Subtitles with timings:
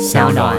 [0.00, 0.56] 小暖。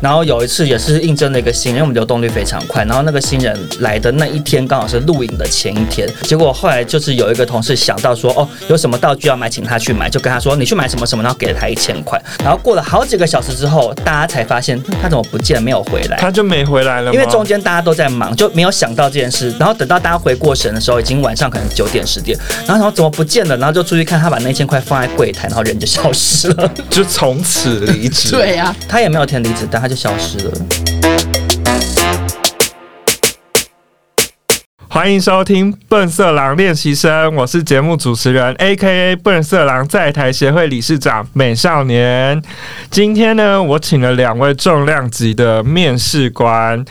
[0.00, 2.84] 然后有一次也是应征了一个新人，因为我们流动率非常快。
[2.84, 12.20] 然后那个新人来的那一天刚好是录影的前一天，结果后来就是有一个同事想到说，哦，有什么道具要买，请他去买，就跟他说你去买什么什么，然后给了他一千块。
[12.42, 16.16] 然后过了好几个小时之后，大家才发现他怎么不见，没有回来。
[16.18, 19.52] 他就没回来了，因为中间大家都在忙，就没有想到这件事。
[19.58, 22.38] 然后等到大家回过神的时候，已经晚上可能九点十点。
[22.66, 23.56] 然后然后怎么不见了？
[23.56, 26.70] 然后就出去看，他把那千块放在柜台，然后人就消失了。
[26.90, 28.30] 就从此离职。
[28.36, 30.52] 对呀、他也没有填离职单，他就消失了。
[34.88, 39.14] 欢迎收听《笨色狼练习生》，我是节目主持人，A.K.A.
[39.14, 42.42] 笨色狼在台协会理事长美少年。
[42.90, 46.84] 今天呢，我请了两位重量级的面试官。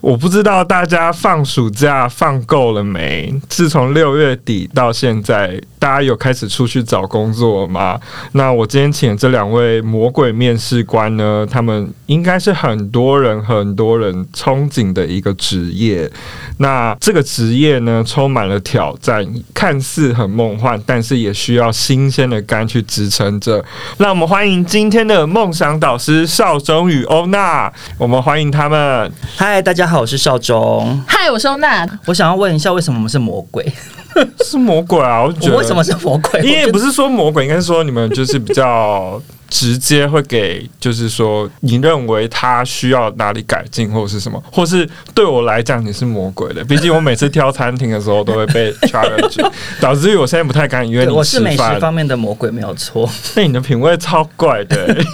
[0.00, 3.34] 我不知道大家放暑假放够了没？
[3.48, 8.00] 自从六月底到现在，大家有开始出去找工作吗？
[8.32, 16.10] 那我今天请这两位魔鬼面试官呢，他们应该是很多人很多人憧憬的一个职业。
[16.56, 23.62] 那这个职业呢，充满了挑战，看似很梦幻，但是也需要新鲜的肝去支撑着。
[23.98, 29.12] 让我们欢迎今天的梦想导师邵忠宇欧娜，我们欢迎他们。
[29.36, 31.02] 嗨，大家好，我是邵忠。
[31.04, 31.84] 嗨，我是欧娜。
[32.06, 33.66] 我想要问一下，为什么我们是魔鬼？
[34.44, 35.24] 是魔鬼啊！
[35.24, 36.40] 我觉得我为什么是魔鬼？
[36.42, 46.62] 因为我觉得不是说魔鬼，应该是说你们就是比较直接会给，就是说你认为他需要哪里改进或者是什么，或是对我来讲你是魔鬼的。
[46.62, 49.44] 毕竟我每次挑餐厅的时候都会被 challenge，
[49.82, 51.80] 导致于我现在不太敢约对你吃我是美食。
[51.80, 53.10] 方面的魔鬼，没有错。
[53.34, 55.04] 那你的品味超怪的、欸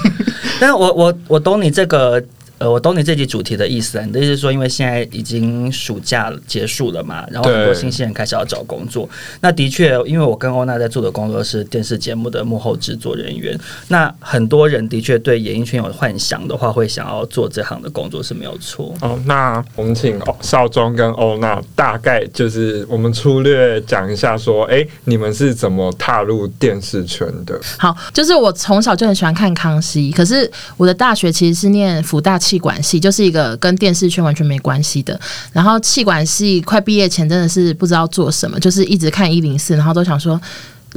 [0.59, 2.23] 但是我我我懂你这个。
[2.59, 4.05] 呃，我懂你这集主题的意思啊。
[4.05, 9.09] 你的意思是说，因为现在已经暑假结束了嘛，然后很多新鲜人开始要找工作。
[9.41, 13.59] 那的确，因为我跟欧娜在做的工作是电视节目的幕后制作人员，
[13.89, 18.95] 那很多人的确对演艺圈有幻想的话，会想要做这行的工作是没有错。
[19.03, 27.61] 哦，那我们请哦少庄跟欧娜大概就是我们粗略讲一下，说，哎、你们是怎么踏入电视圈的？
[27.79, 35.19] 好，就是我从小就很喜欢看康熙，可是我的大学其实是念福大气管系，就是一个跟电视圈完全没关系的。
[35.53, 40.41] 然后气管系快毕业前真的是不知道做什么，就是一直看一零四，然后都想说。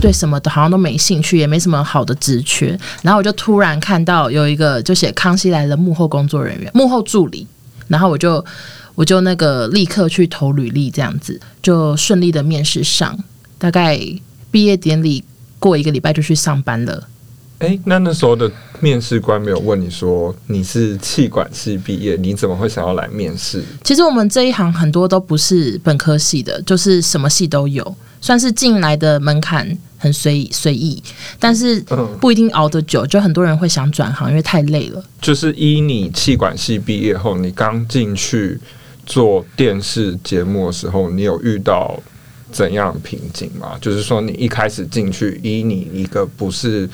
[0.02, 2.68] 对什么都好像都没兴趣，也没什么好的职缺。
[3.02, 7.46] 然后我就突然看到有一个就写康熙来了幕后工作人员、幕后助理，
[7.90, 8.46] 然后我就
[8.96, 13.18] 我就那个立刻去投履历，这样子就顺利的面试上。
[13.58, 14.00] 大概
[14.50, 15.22] 毕业典礼
[15.58, 17.06] 过一个礼拜就去上班了。
[17.60, 18.50] 哎、那那时候的
[18.80, 23.62] 面试官没有问你说你是气管系毕业，你怎么会想要来面试？
[23.84, 31.04] 其实我们这一行很多都不是本科系的，就是什么系都有，算是进来的门槛很随随意，
[31.38, 35.04] 但是嗯，不一定熬得久，就很多人会想转行，因为太累了。
[35.22, 38.58] 就是依你气管系毕业后，你刚进去
[39.06, 42.02] 做电视节目的时候，你有遇到
[42.50, 43.78] 怎样瓶颈吗？
[43.82, 46.90] 就是说，你一开始进去，依你一个不是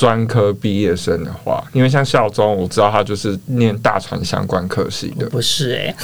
[0.00, 5.94] 专科毕业生的话，因为像校中，我知道他就是念大传相关科系的，不是哎、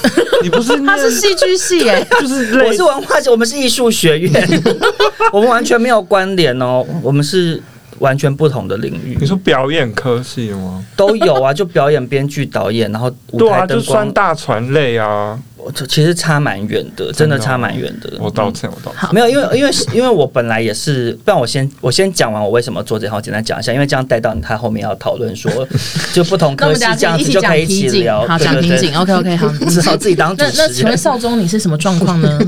[0.42, 4.62] 你不是念 他是戏剧系哎、 就是我是文化系，我们是艺术学院，
[5.32, 7.58] 我们完全没有关联哦，我们是
[8.00, 9.16] 完全不同的领域。
[9.18, 10.84] 你，说表演科系吗？
[10.94, 13.96] 都有啊，就表演、编剧、导演，然后舞对啊，就台灯光。
[13.96, 15.40] 算，大传类啊。
[15.88, 18.12] 其实差蛮远的，真的差蛮远的。
[18.18, 19.00] 我道歉，我道歉。
[19.00, 25.50] 好没有，因为因为因为我本来也是，不然我先我先讲完我为什么做这行，我简单讲一下，因为这样带到你他后面要讨论说，
[26.14, 28.98] 就不同科系这样子就可以一起，聊，好对对对讲瓶颈。
[28.98, 29.52] OK OK 好。
[29.68, 30.98] 只好自己当主那那持请问人。
[30.98, 32.38] 少中你是什么状况呢？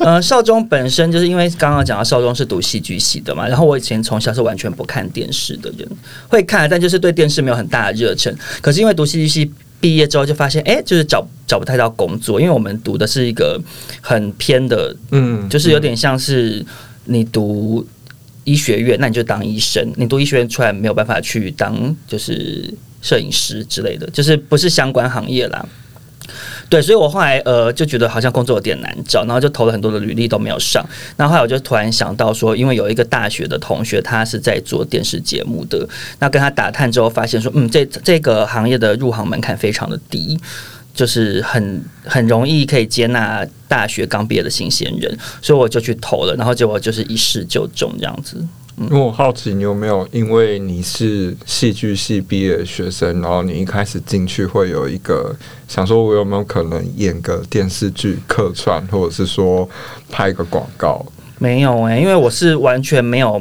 [0.00, 5.88] 呃，少中本身就是因为刚刚讲到少中是读戏剧系的嘛，然后我以前从小是完全不看电视的人，
[6.28, 8.34] 会看，但就是对电视没有很大的热忱。
[8.60, 9.50] 可是因为读戏剧系。
[9.84, 13.60] 毕业之后就发现，哎、就是找找不太到工作，因为我们读的是一个
[14.00, 16.64] 很偏的嗯，就是有点像是
[17.04, 17.86] 你读
[18.44, 22.72] 医学院，那你就当医生；你读医学院出来没有办法去当就是
[23.02, 25.62] 摄影师之类的，就是不是相关行业啦。
[26.74, 30.84] 对，所以我后来呃就觉得好像工作有点难找，然后就投了很多的履历都没有上。
[31.16, 35.88] 那后来我就突然想到说，因为有一个大学的同学，他是在做电视节目的，
[36.18, 40.38] 那跟他打探之后发现说，嗯，这这个行业的入行门槛非常的低。
[40.94, 48.36] 就是很很容易可以接纳大学刚毕业的新鲜人，所以我就去投了，然后结果就是一试就中这样子。
[48.76, 55.34] 因为我好奇，你有没有因为你是戏剧系毕业的学生，然后你一开始进去会有一个
[55.68, 59.68] 想说，我有没有可能演个电视剧客串，或者是说
[60.10, 61.04] 拍个广告？
[61.38, 63.40] 没有哎、因为我是完全没有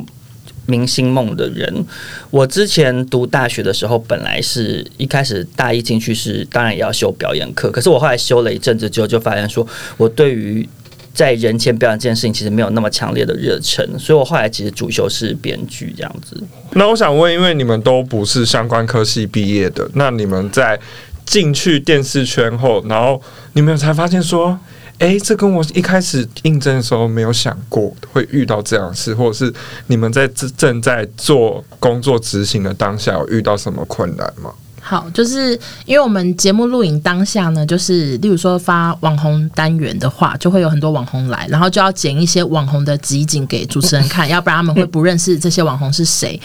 [0.65, 1.85] 明星梦的人。
[2.29, 9.65] 我之前读大学的时候，本来是一开始大一进去是当然也要修表演课，可是我后来修了一阵子之后，就发现说
[9.97, 10.67] 我对于
[11.13, 16.41] 在人前表演这件事情其实没有那么强烈的热忱，所以我后来其实主修是编剧这样子。
[16.71, 20.79] 那我想问，因为你们都不是相关科系毕业的，那你们在
[21.23, 23.21] 进去电视圈后，然后
[23.53, 24.59] 你们才发现说，
[24.97, 29.53] 诶，这跟我一开始应征的时候没有想过会遇到这样的事，或者是
[29.87, 34.51] 你们在正正在做工作执行的当下有遇到什么困难吗？
[34.85, 46.37] 好，就是因为我们节目录影当下呢，就是例如说发网红单元的话，就会有很多网红来，然后就要剪一些网红的集锦给主持人看，要不然他们会不认识这些网红是谁。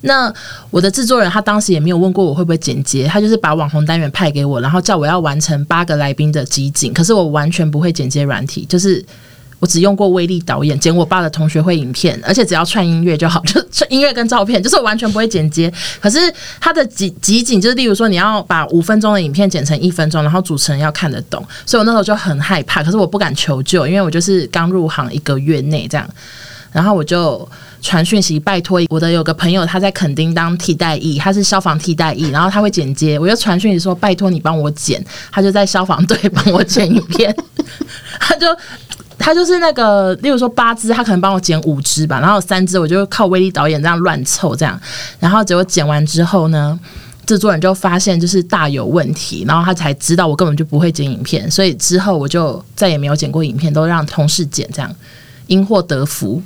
[0.00, 0.32] 那
[0.70, 9.04] 我的制作人他当时也没有问过我会不会剪接，他就是把网红单元派给我，然后叫我要完成八个来宾的集锦，可是我完全不会剪接软体，就是。
[9.62, 15.72] 我只用过威力导演剪我爸的同学会影片，而且只要串音乐就好， 就串音乐跟照片，就是我完全不会剪接。
[16.00, 16.18] 可是
[16.60, 26.04] 它的集集锦就是，例如说你要把五分钟的影片剪成一分钟，然后主持人要看得懂，所以我那时候就很害怕，可是我不敢求救，因为我就是刚入行一个月内这样，
[26.72, 27.48] 然后我就。
[27.84, 37.34] 传讯息拜托我的有个朋友，他在垦丁当替代役，他是消防替代役，然后他会剪接，我就传讯息说拜托你帮我剪，他就在消防队帮我剪影片，
[38.20, 38.46] 他就
[39.22, 44.78] 他就是那个，例如说八支，他可能帮我剪五支吧，然后三支我就靠威力导演这样乱凑这样，
[45.20, 46.78] 然后结果剪完之后呢，
[47.24, 54.92] 制作人就发现就是大有问题，然后他才知道我根本就不会剪影片，所以之后我就再也没有剪过影片，都让同事剪这样。
[55.48, 56.40] 因祸得福，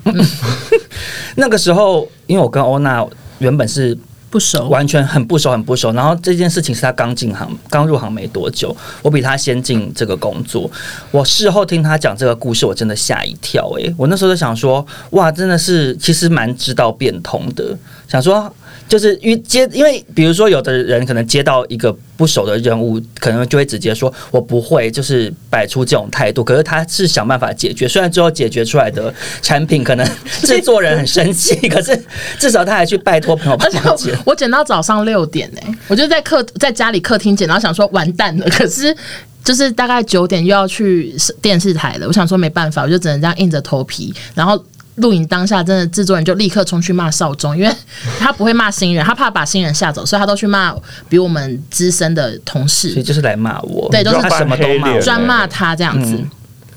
[1.37, 3.06] 那个时候，因为我跟欧娜
[3.38, 3.96] 原本是
[4.31, 5.93] 不熟，完全很不熟，很不熟。
[5.93, 10.70] 然后这件事情是他刚进行、刚入行没多久，我比他先进这个工作。
[11.11, 13.84] 我事后听他讲这个故事，我真的吓一跳、欸。
[13.84, 17.76] 诶，我那时候就想说，哇，真的是其实蛮知道变通的，
[18.08, 18.52] 想说。
[18.88, 26.44] 就是因接，因为比如说有的人可能接到一个不熟的任务，可能就会直接说我不会，就是摆出这种态度。
[26.44, 29.12] 可是他是想办法解决，虽然最后解决出来的
[29.42, 30.06] 产品可能
[30.42, 32.00] 制作人很生气， 可是
[32.38, 34.16] 至少他还去拜托朋友帮忙剪。
[34.24, 38.96] 我剪到早上六点呢、我就在客在家里客厅剪，然后想说完蛋了，可是。
[39.44, 44.60] 就是大概九点又要去电视台了，我想说没办法，我就只能这样硬着头皮，然后。
[44.96, 47.72] 录影当下，真的制作人就立刻冲去骂少中，因为
[48.19, 50.75] 他不会骂新人，他怕把新人吓走，所以他都去骂
[51.08, 56.14] 比我们资深的同事，所以就是来骂我，对，都是他什么都骂，专骂他这样子。
[56.14, 56.31] 嗯、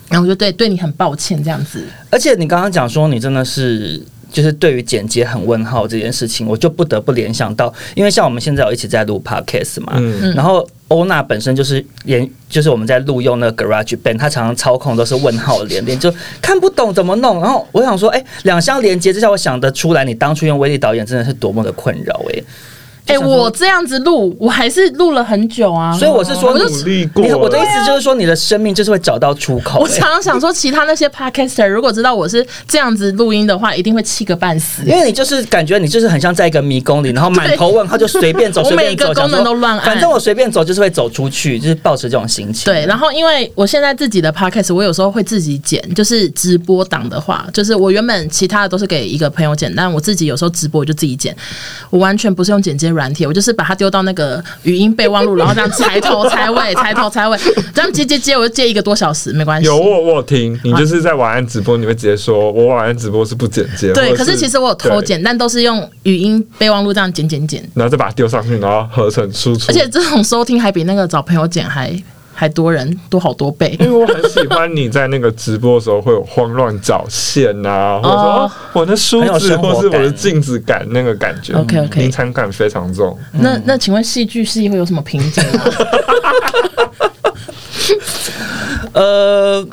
[0.10, 1.86] 然后我就对对你很抱歉这样子。
[2.10, 4.02] 而且你刚刚讲说你真的是。
[4.32, 17.40] 就是对于剪接很问号这件事情，我就不得不联想到，因为像我们现在有一起在录 podcast 嘛，嗯、然后欧娜本身就是连就是我们在录用那个 Garage Band，他常常操控都是问号连连， 就看不懂怎么弄。
[17.42, 22.44] 然后我想说，哎、欸，两相连接，之下我想得出来，你当初用威力导演真的是多么的困扰、欸，
[23.14, 23.30] 哎。
[23.30, 25.94] 我这样子录，我还是录了很久啊。
[25.94, 27.24] 所以我是说，努力过。
[27.38, 29.82] 我的意思就是说，你的生命就是会找到出口、欸。
[29.82, 34.82] 我常常想说，其他那些 podcaster 如果知道我是这样子录音的话，一定会气个半死。
[34.84, 39.86] 因为你就是感觉你就是很像在一个迷宫里，然后满头问号就随便走，随便走，每个功能都乱按。
[39.86, 42.66] 反正我随便走就是会走出去，就是保持这种心情。
[42.66, 51.36] 对，然后因为我现在自己的 podcast，我有时候会自己剪，就是直播档的话，就是我原本其他的都是给一个朋友剪，但我自己有时候直播我就自己剪，
[51.90, 53.80] 我完全不是用剪接软体，我就是把它。
[53.80, 57.40] 丢到那个语音备忘录，然后这样猜头猜尾，猜头猜尾，
[57.74, 59.68] 这样接接接，我就接一个多小时，没关系。
[59.68, 63.94] 有我我有听，你就是在晚安直播，你会直接说我晚安直播是不剪接。
[63.94, 69.68] 对，可是其实我有偷剪，但都是用语音备忘录这样剪剪剪，然后再把它丢上去，然后合成输出。
[69.70, 71.90] 而且这种收听还比那个找朋友剪还。
[72.40, 83.18] 还多人多好多倍，因为我很喜欢你在那个直播的时候会有慌乱找线呐、啊，或者说、哦、我的梳子或是我的镜子感那个感觉，OK OK，临场感非常重。
[83.34, 85.66] 那那请问戏剧系会有什么瓶颈吗？
[88.96, 89.68] 呃。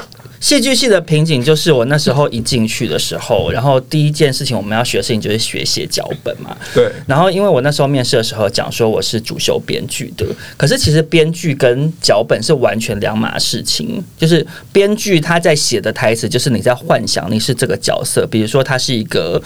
[0.47, 6.57] 戏剧系的瓶颈就是我那时候一进去的时候，然后第一件事情我们要学的事情就是学写脚本嘛。
[6.73, 6.89] 对。
[7.05, 10.25] 然后因为我那时候面试的时候讲说我是主修编剧的，
[10.57, 14.01] 可是其实编剧跟脚本是完全两码事情。
[14.17, 19.43] 就是编剧他在写的台词，就是你在幻想你是这个角色，比如说他是一个。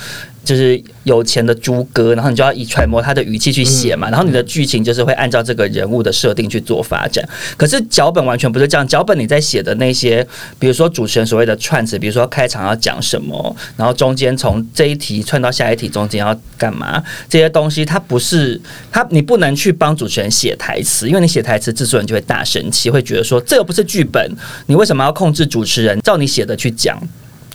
[0.50, 7.24] 就是有钱的猪哥，然后你就要以揣摩他的语气去写嘛，然后你的剧情就是会按照这个人物的设定去做发展。
[7.56, 10.26] 可是脚本完全不是这样，脚本你在写的那些，
[10.58, 24.28] 比如说主持人所谓的串词，比如说开场要讲什么，然后中间从这一题串到下一题中间要干嘛，这些东西它不是它，你不能去帮主持人写台词，因为你写台词，制作人就会大生气，会觉得说这又不是剧本，
[24.66, 27.00] 你为什么要控制主持人照你写的去讲？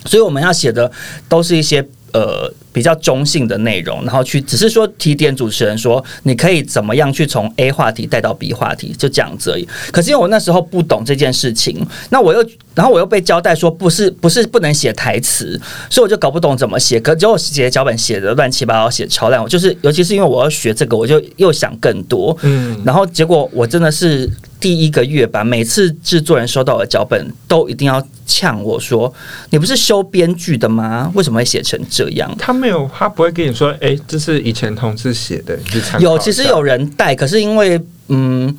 [0.06, 0.90] 所以我们要写的
[1.28, 9.66] 都是一些呃比较中性的内容，然后去只是说提点主持人说你可以怎么样去从 A 话题带到 B 话题，就这样子而已。
[9.90, 17.00] 可是因为我那时候不懂这件事情，那我又然后我又被交代说不是不是不能写台词，所以我就搞不懂怎么写。
[17.00, 19.42] 可结果写脚本写的乱七八糟，写超烂。
[19.42, 24.30] 我就是尤其是因为我要学这个，我就又想更多，嗯，然后结果我真的是。
[24.58, 29.12] 第一个月吧，每次制作人收到我的脚本都一定要呛我说
[29.50, 31.12] ：“你不是修编剧的吗？
[31.14, 35.56] 为什么会写成这样？”他没没有，他不会跟你说：“哎，这是以前同事写的。”
[36.00, 38.52] 有，其实有人带，可是因为嗯，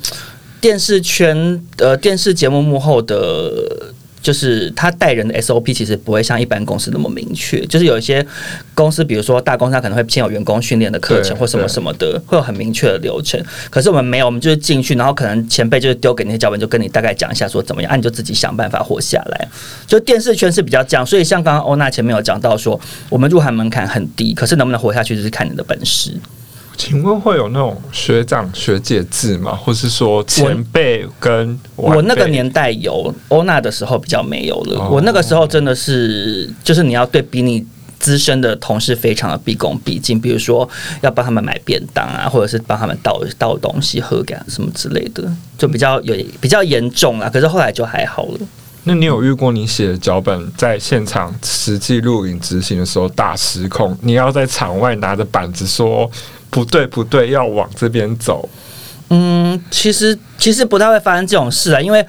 [0.60, 3.92] 电视圈呃，电视节目幕后的。
[4.20, 8.24] 就是他带人的 SOP 其实不会像一般公司那么明确，就是有一些
[8.74, 13.42] 公司，比如说大公司，它可能会先有员工训练的课程或什么什么的，会有很明确的流程。
[13.70, 19.48] 可是我们没有，我们就是进去，然后可能前辈就是丢给那些教本，就跟你大概讲一下说怎么样，啊，你就自己想办法活下来。
[19.86, 26.12] 就电视圈是比较这样，所以像刚刚欧娜前面有讲到说，我们入行门槛很低，可是能不能活下去就是看你的本事。
[26.78, 29.52] 请问会有那种学长学姐制吗？
[29.52, 34.88] 或是说前辈跟我那个年代有欧娜的时候比较没有了。
[34.88, 37.66] 我那个时候真的是，就是你要对比你
[37.98, 40.66] 资深的同事非常的毕恭毕敬，比如说
[41.00, 47.28] 要帮他们买便当啊，或者是帮他们倒倒东西喝干什么之类的，就比较有比较严重啊。
[47.28, 48.38] 可是后来就还好了。
[48.84, 53.94] 那你有遇过你写的脚本在现场实际录影执行的时候大失控？
[54.00, 56.08] 你要在场外拿着板子说。
[56.58, 58.48] 不对，不对，要往这边走。
[59.10, 62.04] 嗯，其实其实不太会发生这种事啊，因为。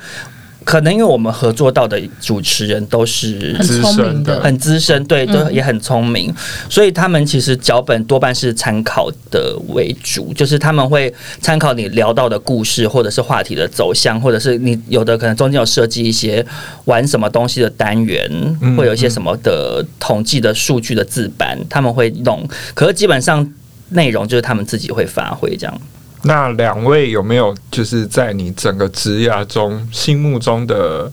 [0.65, 6.31] 可能因为我们合作到的主持人都是很聪明的、很资深，对，都也很聪明，
[6.69, 16.45] 所以他们其实脚本多半是参考的为主，就是他们会参考你聊到的故事，或者是话题的走向，或者是你有的可能中间有设计一些
[16.85, 18.29] 玩什么东西的单元，
[18.77, 22.47] 会有一些什么的统计的数据的字板，他们会弄。
[22.75, 23.49] 可是基本上
[23.89, 25.81] 内容就是他们自己会发挥这样。
[26.23, 31.11] 那两位有没有就是在你整个职涯中心目中的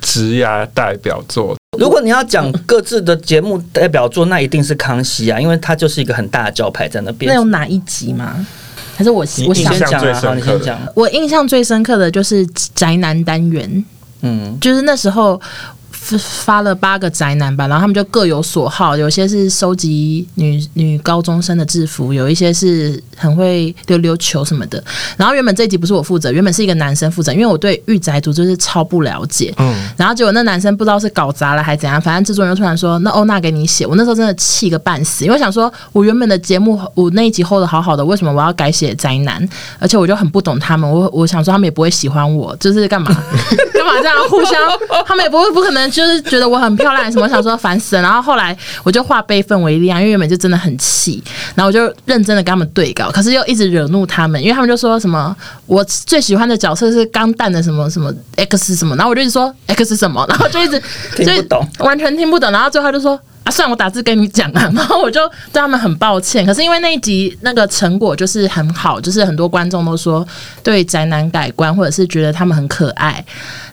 [0.00, 1.56] 职涯代表作？
[1.78, 7.28] 如果你要讲各自的节目代表作，那一定是康熙啊，因为它就是一个很大的招牌在那边。
[7.30, 8.46] 那有哪一集吗？
[8.94, 10.34] 还是我我想讲啊？
[10.34, 10.78] 你先讲。
[10.94, 13.84] 我印象最深刻的就是宅男单元，
[14.20, 15.40] 嗯，就是那时候。
[16.18, 24.82] 发了八个宅男吧，然后他们就各有所好，有些是收集女女高中生的制服，有一些是很会溜溜球什么的。
[25.16, 29.54] 然后原本这一集不是我负责，原本是一个男生负责，因为我对御宅族就是超不了解。
[29.58, 29.88] 嗯。
[29.96, 39.48] 然后结果那男生不知道是搞砸了还是怎样，反正制作人就突然说：“那欧娜给你写。”我那时候真的气个半死，因为想说我原本的节目我那一集 hold 的好好的，为什么我要改写宅男？
[39.78, 43.08] 而且我就很不懂他们，我我想说他们也不会喜欢我，就是干嘛
[43.72, 44.54] 干嘛这样互相，
[45.06, 45.91] 他们也不会不可能。
[45.92, 48.02] 就是觉得我很漂亮，什么想说烦死了。
[48.02, 51.22] 然后后来我就化悲愤为力量，因为原本就真的很气，
[51.54, 60.82] 然后我就认真的跟他们对稿，可是又一直惹怒他们，因为他们就说什么我最喜欢的角色是钢弹的什么什么 X 什么，然后我就一直说 X 什么，然后就一直
[61.14, 62.50] 听不懂，完全听不懂。
[62.50, 63.20] 然后最后他就说。
[63.44, 65.18] 啊，算我打字跟你讲啊，然后我就
[65.52, 66.46] 对他们很抱歉。
[66.46, 70.24] 可是因为那一集那个成果就是很好，就是很多观众都说
[70.62, 73.24] 对宅男改观，或者是觉得他们很可爱。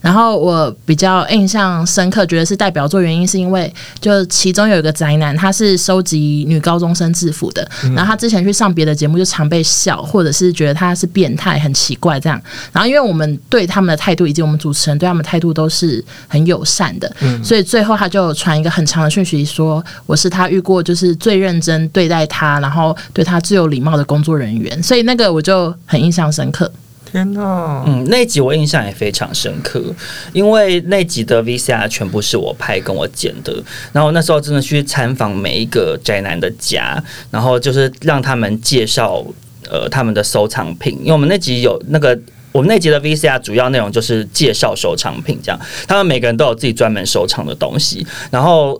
[0.01, 7.69] 然后我比较印象深刻，觉得是代表作原因，是因为就其中有一个宅男，他是收集女高中生制服的。
[7.95, 12.41] 然后他之前去上别的节目，就常被笑，或者是觉得他是变态、很奇怪这样。
[12.71, 17.13] 然后因为我们对他们的态度，以及我们主持人对他们态度都是很友善的，
[17.43, 19.43] 所以最后他就传一个很长的讯息。
[19.43, 26.71] 说我是他遇过就是最认真对待他，然后对他最有礼貌的工作人员，所以那个我就很印象深刻。
[27.11, 29.81] 天哪，嗯，那集我印象也非常深刻，
[30.31, 37.01] 因为那集的 VCR 全部是我拍跟我剪的，然后那时候真的去参访每一个宅男的家，
[37.31, 39.25] 然后就是让他们介绍
[39.69, 42.17] 呃他们的收藏品，因为我们那集有那个
[42.51, 48.79] 我们那集的 VCR 主要内容就是介绍收藏品，这样他们每个人都有自己专门收藏的东西，然后。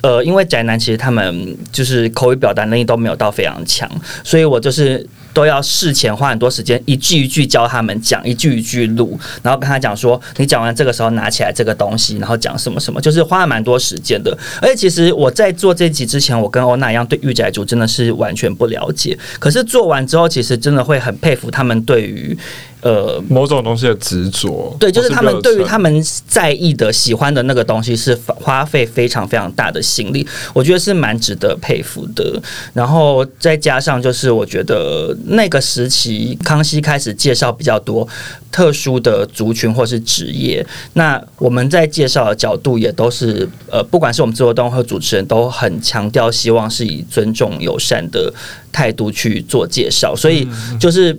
[0.00, 3.86] 呃，因为宅男其实他们就是口语表达能力都没有到非常强，
[4.24, 14.34] 所以我就是都要事前花很多时间，一句一句教他们讲，一句一句录，然后跟他讲说，你讲完这个时候拿起来这个东西，然后讲什么什么，就是花了蛮多时间的。
[14.62, 19.18] 而且其实我在做这集之前，我跟欧娜一样，对御宅族真的是完全不了解。
[19.38, 22.38] 可是做完之后，其实真的会很佩服他们对于。
[22.84, 32.42] 呃，某种东西的执着，对，就是他们对于他们们在意的、喜欢的那个东西，是花费非常非常大的心力，我觉得是蛮值得佩服的。
[32.74, 38.06] 然后再加上，就是我觉得那个时期，康熙开始介绍比较多
[38.50, 48.32] 特殊的族群或是职业，那我们在介绍的角度也都是，呃，不管是我们制作动和主持人都很强调，希望是以尊重友善的
[48.72, 50.46] 态度去做介绍，所以
[50.78, 51.18] 就是。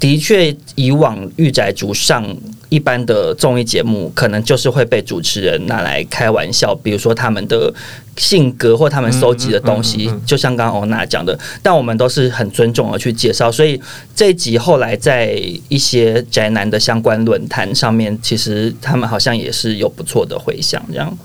[0.00, 2.26] 的确，以往御宅族上
[2.70, 7.70] 一般的综艺节目，可能就是会被主持人拿来开玩笑，比如说他们的
[8.16, 13.78] 性格或他们搜集的东西，就像刚刚欧娜讲的，但我们都是很尊重的去介绍，所以
[14.16, 15.38] 这一集后来在
[15.68, 20.82] 一些宅男的相关论坛上面，其实他们好像也是有不错的回响。
[20.90, 21.18] 这样，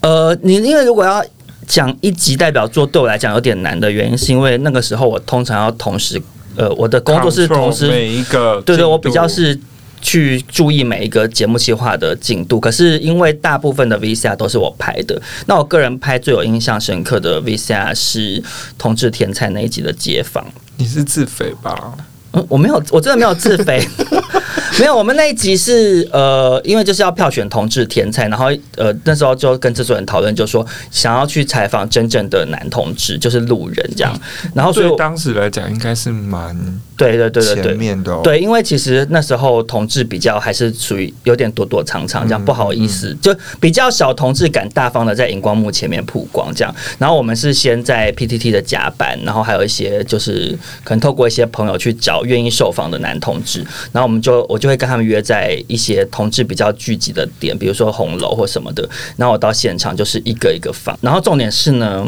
[0.00, 1.22] 呃，你因为如果要
[1.66, 6.18] 讲一集代表作，对我来讲有点难的原因，是因为那个时候我通常要同时。
[6.56, 9.58] 呃，我的工作是同时每一个，对对，我比较是
[10.00, 12.58] 去注意每一个节目计划的进度。
[12.58, 18.40] 可是因为大部分的 VCR 都是我拍的，那我个人拍最有印象深刻的 VCR 是
[18.78, 20.46] 《同志天才》那一集的街访。
[20.76, 21.94] 你是自肥吧？
[22.32, 23.86] 嗯，我没有，我真的没有自肥。
[24.78, 34.14] 没有，我们那一集是呃，因为就是要票选同志天才，然后呃那时候就跟制作人讨论，就说想要去采访真正的男同志，就是路人这样。
[34.54, 36.54] 然后所以对当时来讲，应该是蛮
[36.96, 38.20] 对对对对对前面的哦。
[38.22, 46.74] 对，因为其实那时候同志比较还是属于有点躲躲藏藏，这样不好意思，就比较少同志敢大方的在荧光幕前面曝光这样。
[46.98, 53.60] 然后我们是先在 PTT 的甲板，然后还有一些就是可能透过一些朋友去找愿意受访的男同志，
[53.92, 62.06] 然后我们就我就会跟他们约在一些同志比较聚集的点，比如说红楼或什么的，然后我到现场就是一个一个放，然后重点是呢。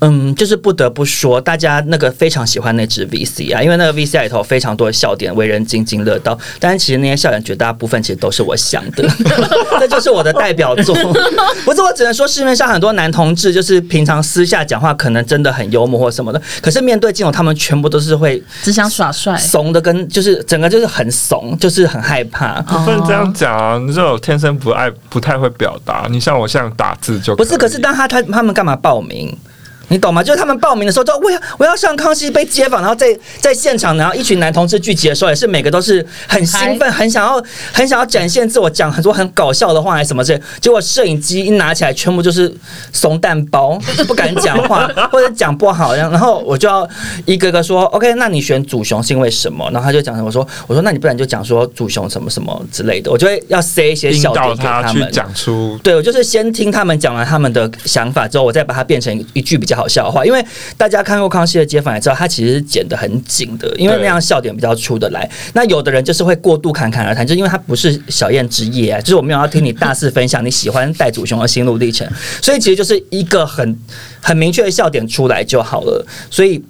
[0.00, 6.38] 嗯，就是不得不说，大家那个非常喜欢那支 VC 啊，因为那个 VC 里头非常多的笑点，为人津津乐道。
[6.60, 9.08] 但是其实那些笑点绝大部分其实都是我想的，
[9.80, 10.94] 这就是我的代表作。
[11.64, 19.36] 不是，我只能说市面上很多男同志，就是平常私下讲话可能真的很幽默或什么的，可是面对镜头，他们全部都是会只想耍帅。
[19.36, 22.60] 怂的，跟就是整个就是很怂，就是很害怕。
[22.62, 23.78] 不能这样讲啊！
[23.78, 26.06] 你这种天生不爱、不太会表达。
[26.10, 29.36] 你像我，像打字就不是，可是当他他他们干嘛报名？
[29.88, 30.22] 你懂吗？
[30.22, 33.06] 就是他们报名的时候，都我要我要上康熙被街访，然后在
[33.40, 40.42] 在现场，然后一群男同志聚集的时候，也是每个都是很兴奋，很想要很想要展现自我，讲很多很搞笑的话，还是什么之类。
[40.60, 42.54] 结果摄影机一拿起来，全部就是
[42.92, 46.88] 怂蛋包，不敢讲话 或者讲不好，然后我就要
[47.24, 49.68] 一个个说，OK，那你选祖雄是因为什么？
[49.72, 55.08] 然后他就讲什么说，我说那你不然就讲说祖雄什么什么之类的，我就会要塞一些引笑点给他们。
[55.10, 60.26] 讲出对，我就是先听他们讲完他们的想法之后，我再把它变成一句比较好笑话。
[60.26, 60.44] 因为
[60.76, 65.28] 大家看过康熙的街访也知道，他其实剪得很紧的，因为那样笑点比较出得来。
[65.54, 72.06] 那有的人就是会过度侃侃而谈，就因为他不是小燕之夜啊，就是我没有要听你大肆分享你喜欢戴祖雄的心路历程，
[72.42, 73.78] 所以其实就是一个很
[74.20, 76.04] 很明确的笑点出来就好了。
[76.30, 76.62] 所以。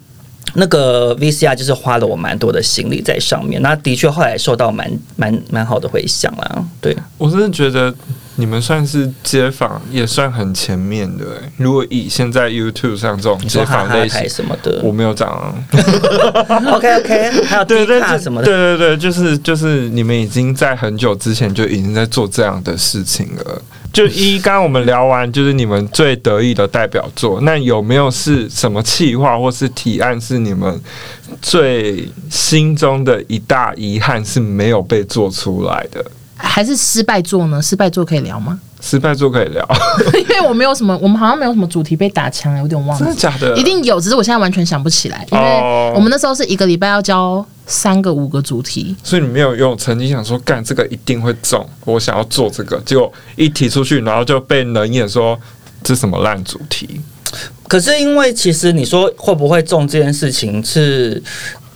[0.55, 6.64] 那个 VCR 就是花了我蛮多的心力在上面，那的确后来受到蛮蛮蛮好的回响啦。
[6.81, 7.94] 对，我真的觉得
[8.40, 11.53] 你们算是街访，也算很前面的欸。
[11.57, 15.53] 如果以现在 YouTube 上这种街访类型，什么的我没有讲啊。
[16.72, 23.61] OK OK，还有对对什么的，对对对，就是就是你们已经在很久之前就已经在做这样的事情了。
[23.92, 30.81] 就一，刚刚我们聊完，就是你们最得意的代表作，那有没有是什么企划或是提案是你们
[31.42, 36.05] 最心中的一大遗憾是没有被做出来的？
[36.38, 37.61] 还是失败作呢？
[37.61, 38.59] 失败作可以聊吗？
[38.81, 39.68] 失败作可以聊，
[40.14, 43.05] 因为我没有什么，我们好像没有什么主题被打枪，有点忘了。
[43.05, 43.57] 真的假的？
[43.57, 55.37] 一定有，只是我现在完全想不起来，因为哦我们那时候是一个礼拜要交三个、五个主题，所以你没有用曾经想说干这个一定会中，我想要做这个，结果一提出去，然后就被冷眼说
[55.83, 57.01] 这什么烂主题。
[57.66, 61.20] 可是因为其实你说会不会中这件事情是，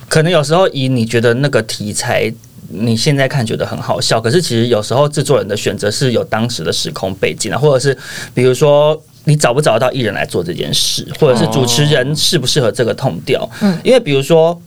[0.07, 2.33] 可能有时候以你觉得那个题材。
[2.73, 7.97] 你现在看觉得很好笑，可是其实有时候制作人的选择是有当时的时空背景啊，或者是
[8.33, 13.49] 比如说你找不找得到艺人来做这件事，或者是主持人适不适合这个痛调。
[13.61, 14.59] 嗯因为比如说，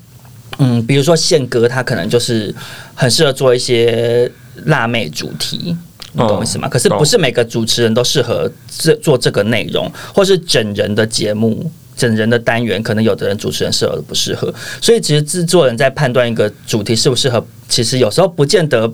[0.59, 2.55] 嗯，比如说宪哥他可能就是
[2.95, 4.31] 很适合做一些
[4.65, 5.77] 辣妹主题。
[6.19, 6.67] 你懂我意思吗？
[6.67, 14.53] 可是不是每个主持人都适合这做这个内容，或是整人的节目，整人的单元，可能有的人主持人适合，不适合。
[14.81, 18.93] 所以其实制作人在判断一个主题适不适合，其实有时候不见得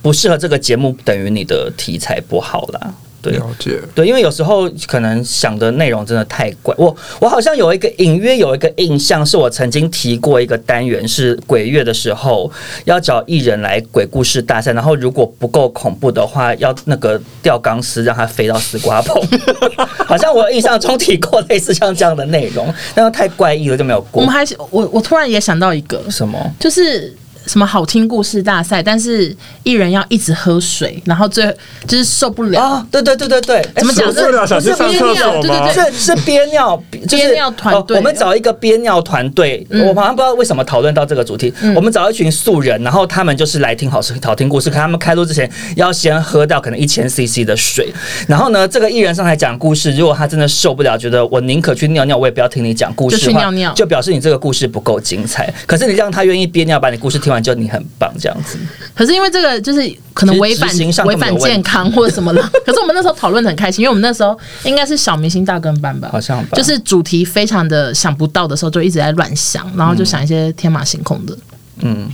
[0.00, 2.94] 不适合这个节目，等于你的题材不好啦。
[3.22, 3.80] 对了解。
[3.94, 6.74] 对，因为有时候可能想的内容真的太怪。
[6.78, 12.50] 我我好像有一个隐约有一个印象，是我曾经提过一个单元是鬼月的时候
[12.84, 19.20] 要找艺人来鬼故事大赛，然后如果不够恐怖的话，要那个吊钢丝让它飞到丝瓜棚。
[20.06, 24.34] 好像我印象中提过类似像这样的内容，但是太怪异了就没有过我们。
[24.34, 26.38] 还是我我突然也想到一个，什么？
[26.58, 27.14] 就是
[27.46, 31.44] 什么好听故事大赛，但是艺人要一直喝水，然后最
[31.86, 32.62] 就是受不了。
[32.62, 35.72] 哦，对对对对对，怎么讲受不了想去上厕所吗？
[35.72, 41.52] 对对是是憋尿，就是憋尿团队哦我们找一个憋尿团队，嗯我好像不知道为什么讨论到这个主题。
[41.74, 47.92] 我们找一群素人，然后他们就是来听好声好听故事，可他们开录之前要先喝掉可能一千 CC 的水。
[48.28, 55.52] 然后呢，这个艺人上台讲故事，如果他真的受不了，觉得我宁可去尿尿，我也不要听你讲故事的话，就去尿尿就表示你这个故事不够精彩。
[55.66, 58.58] 可是你让他愿意憋尿，把你故事听完，就你很棒这样子。
[58.94, 59.80] 可是因为这个就是
[60.14, 60.68] 可能违反
[61.06, 62.42] 违反健康或者什么的。
[62.64, 71.36] 可是我们那时候讨论的很开心，因为我们那时候应该是小明星大跟班吧，好像吧就是主题非常的想不到的时候，就一直在乱想，然后就想一些天马行空的。
[71.80, 72.10] 嗯。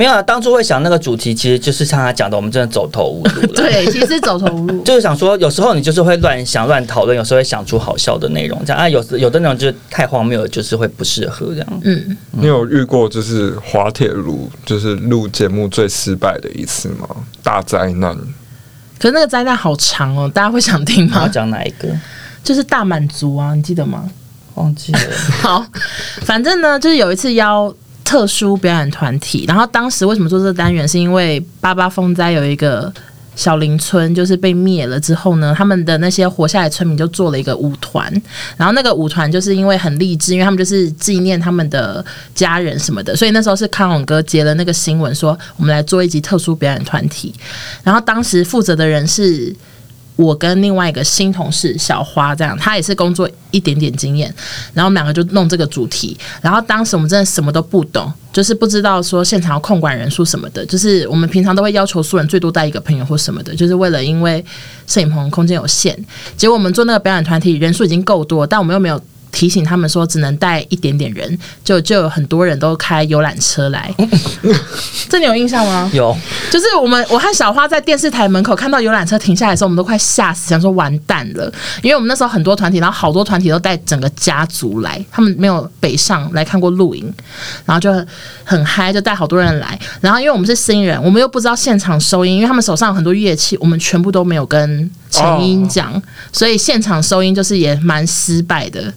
[0.00, 3.48] 没有啊，当初会想那个主题，其实就是像他讲的，我们真的走投无路了。
[3.52, 4.80] 对，其实走投无路。
[4.82, 11.80] 就是想说，有时候你就是会乱想、乱讨论，有时候会想出好笑的内容，这样啊，有有的内容就是太荒谬了，就是会不适合这样。
[11.82, 17.06] 嗯，你有遇过就是滑铁卢就是录节目最失败的一次吗？
[17.42, 18.16] 大灾难。
[18.98, 21.28] 可是那个灾难好长哦，大家会想听吗？
[21.28, 21.86] 讲哪一个？
[22.42, 24.08] 就是大满足啊，你记得吗？
[24.54, 24.98] 忘记了。
[25.42, 25.62] 好，
[26.22, 27.70] 反正呢，就是有一次邀
[28.10, 32.92] 特殊表演团体，然后当时为什么做这个单元，是因为八八风灾有一个。
[33.36, 38.12] 小林村就是被灭了之后呢，他们的那些活下来村民就做了一个舞团，
[38.56, 47.32] 然后那个舞团就是因为很励志，因为他们就是纪念他们的家人什么的，所以那时候是康永哥接了那个新闻说，我们来做一集特殊表演团体，
[47.82, 49.54] 然后当时负责的人是
[50.20, 54.32] 我跟另外一个新同事小花，这样她也是工作一点点经验，
[54.74, 56.16] 然后我们两个就弄这个主题。
[56.42, 64.44] 然后当时我们真的什么都不懂，就是不知道说现场要控管人数什么的，就是我们平常都会要求素人最多带一个朋友或什么的，就是为了因为
[64.86, 65.96] 摄影棚空间有限，
[66.36, 69.00] 结果我们做那个表演团体人数已经够多，但我们又没有。
[69.32, 73.92] 提醒他们说只能带一点点人，就就有很多人都开游览车来，
[75.08, 75.90] 这你有印象吗？
[75.94, 76.16] 有
[76.50, 87.12] 就是我们我和小花在电视台门口看到游览车停下来的时候，我们都快吓死，想说完蛋了，因为我们那时候很多团体，然后好多团体都带整个家族来，他们没有北上来看过露营，
[87.64, 88.06] 然后就很
[88.44, 89.78] 很嗨，就带好多人来。
[90.00, 96.00] 然后因为我们是新人，我们又不知道现场收音，因为他们手上有很多乐器，我们全部都没有跟陈音讲，
[96.32, 98.92] 所以现场收音就是也蛮失败的。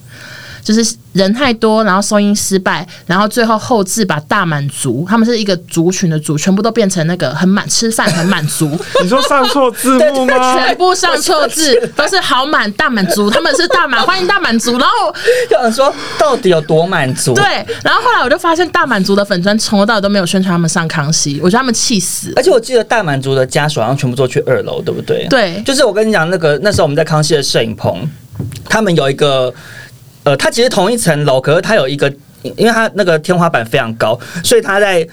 [0.64, 8.70] 就是人太多，然后收音失败，然后最后后置把大满足，他们是一个族群的族，全部都变成那个很满吃饭很满足，
[9.04, 10.56] 你说上错字幕吗？
[10.56, 15.14] 全部上错字，都是好满大满足，他们是大满欢迎大满足，然后
[15.52, 17.34] 有人说到底有多满足？
[17.34, 17.44] 对，
[17.84, 22.32] 然后后来我就发现大满足的粉砖从头到尾都没有宣传他们上康熙，我觉得他们气死。
[22.36, 25.28] 而且我记得大满足的家属好像全部都去二楼，对不对？
[25.30, 28.10] 对就是我跟你讲，那个那时候我们在康熙的摄影棚，
[28.70, 29.54] 他们有一个，
[30.24, 35.08] 呃，它其实同一层楼，可是它有一个，因为它那个天花板非常高，所以它在。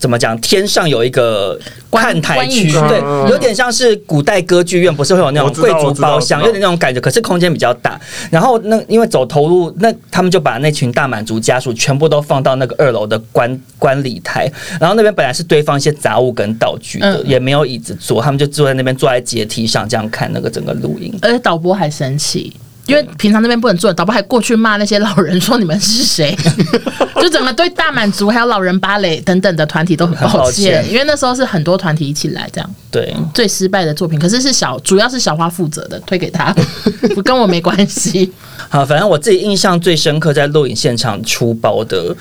[0.00, 0.34] 怎么讲？
[0.40, 8.00] 天上有一个观看台区，对嗯，有点像是古代歌剧院，不是会有那种贵族包厢，有点那种感觉，可是空间比较大。
[8.30, 21.14] 然后那因为走投路，那他们就把那群大满族家属全部都放到那个二楼的观观礼台，然后那边本来是堆放一些杂物跟道具的，嗯也没有椅子坐，他们就坐在那边，坐在阶梯上这样看那个整个录音。
[21.20, 26.36] 而且导播还生气，因为平常那边不能做，导播还过去骂那些老人说你们是谁，
[27.20, 32.74] 就整个对大满族还有老人芭蕾等等的团体都很很抱歉因为那时候是很多团体一起来这样。
[32.90, 36.52] 对，最失败的作品，可是是小，主要是小花负责的，推给他，
[37.14, 38.32] 不跟我没关系。
[38.68, 42.14] 好，反正我自己印象最深刻，在录影现场出包的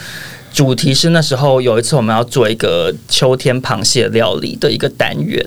[0.53, 5.45] 主题是那时候有一次我们要做一个秋天螃蟹料理的一个单元，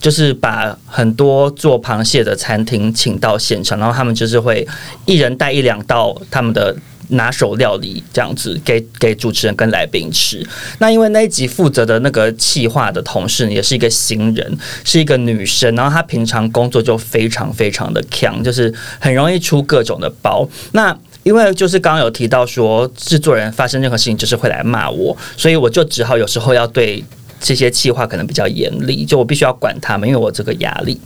[0.00, 4.66] 就是把很多做螃蟹的餐厅请到现场，然后他们就是会
[5.06, 6.76] 一人带一两道他们的。
[7.12, 10.46] 拿手料理这样子给给主持人跟来宾吃。
[10.78, 20.48] 那因为那一集负责的那个企划的同事也是一个新人，是一个女生，然后她平常工作就非常非常的强，就是很容易出各种的包。
[20.70, 27.04] 那因为就是刚刚有提到说，制作人发生任何事情就是会来骂我，所以我就只好有时候要对
[27.40, 31.00] 这些企划可能比较严厉，就我必须要管他们，因为我这个压力。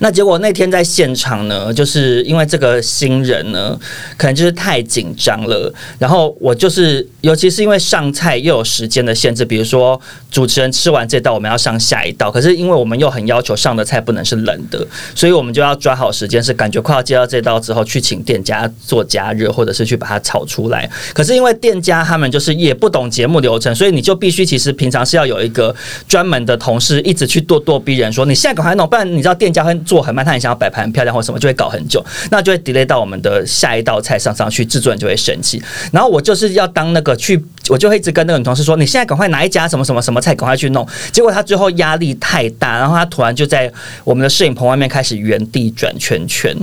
[0.00, 3.78] 那结果那天在现场呢，就是因为这个新人呢，
[4.16, 20.88] 可能就是太紧张了，然后我就是，尤其是因为上菜又有时间的限制，比如说主持人吃完这道，我们要上下一道，可是因为我们又很要求上的菜不能是冷的，所以我们就要抓好时间，是感觉快要接到这道之后，去请店家做加热，或者是去把它炒出来。
[21.12, 25.74] 可是因为店家他们就是也不懂节目流程，所以你就必须其实平常是要有一个
[26.06, 35.62] 专门的同事一直去咄咄逼人说，你现在赶快弄，不然你知道店家会做很慢，他很想要摆盘很漂亮或什么，就会搞很久，那就会 delay 到我们的下一道菜上上去，制作人就会生气。
[35.92, 40.86] 然后我就是要当那个去，我就会一直跟那个女同事说，你现在赶快拿一家什么什么什么菜，赶快去弄。
[41.12, 43.70] 结果他最后压力太大，然后他突然就在
[44.04, 46.56] 我们的摄影棚外面开始原地转圈圈。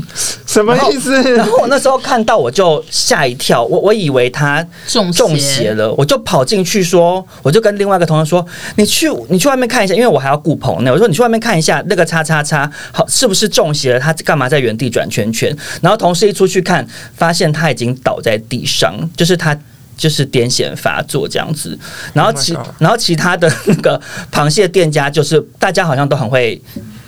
[0.46, 1.22] 什么意思？
[1.36, 8.46] 然后我那时候看到我就吓一跳，我我以为他中中邪了，我就跑进去说，我就跟另外一个同事说，
[8.76, 14.00] 你去你去外面看一下，因为我还要顾棚呢，我说你去外面看一下那个叉叉叉好是不是中邪了？
[14.00, 15.56] 他干嘛在原地转圈圈？
[15.82, 19.58] 然后同事一出去看，发现他已经倒在地上，就是他。
[19.98, 21.80] 就是癫痫发作这样子，
[22.12, 23.98] 然后 Oh 其然后其他的那个
[24.30, 26.62] 螃蟹店家，就是大家好像都很会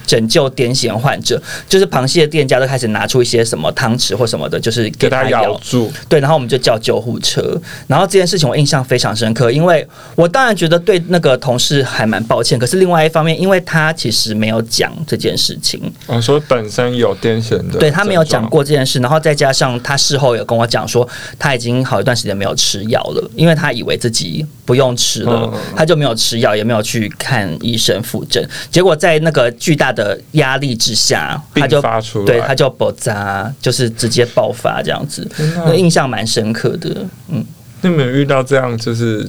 [0.07, 1.39] 拯救癫痫患者，
[1.69, 5.43] 就是螃蟹店家都开始拿出一些什么汤匙或什么的，就是给他咬。
[5.43, 7.55] 咬住，对，然后我们就叫救护车。
[7.85, 18.47] 然后这件事情我印象非常深刻，因为我当然觉得对那个同事还蛮抱歉，可是另外一方面，因为他其实没有讲这件事情，嗯，所以本身有癫痫的，对他没有讲。
[18.47, 21.05] 过这件事，然后再加上他事后有跟我讲说，
[21.37, 28.41] 他已经好一段时间没有吃药了，因为他以为自己不用吃了，嗯他就没有吃药，也没有去看医生复诊。
[28.71, 35.27] 结果在那个巨大的压力之下，他就发出对他就爆炸，就是直接爆发这样子，
[35.65, 37.03] 那印象蛮深刻的。
[37.29, 37.43] 嗯，
[37.81, 39.27] 你有没有遇到这样，就是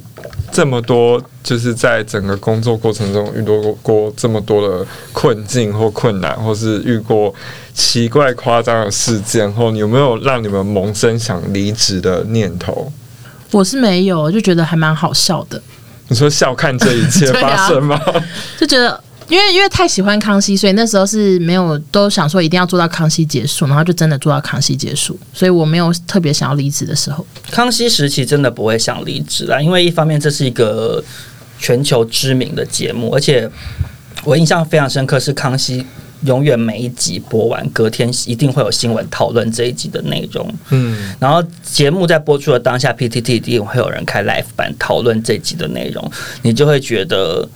[0.52, 7.34] 这么多，就是在整个工作过程中遇到过过这么多的困境或困难，或是遇过
[7.72, 12.92] 奇怪夸张的事件后，你有没有让你们萌生想离职的念头？
[13.50, 15.60] 我是没有，就觉得还蛮好笑的，
[16.08, 17.98] 你说笑看这一切 发生吗？
[18.58, 19.02] 就觉得。
[19.28, 27.26] 因为因为太喜欢康熙，所以那时候是没有都想说一定要做到康熙结束，然后就真的做到康熙结束，所以我没有特别想要离职的时候。
[27.50, 31.02] 康熙时期真的不会想离职啦，因为一方面这是一个
[31.58, 33.48] 全球知名的节目，而且
[34.24, 35.86] 我印象非常深刻是康熙。
[36.24, 40.52] 永远每一集播完，隔天一定会有新闻讨论这一集的内容。
[40.70, 46.10] 嗯，然后节目在播出的当下，PTT 一定会有人开 live 版讨论这集的内容，
[46.42, 47.48] 你就会觉得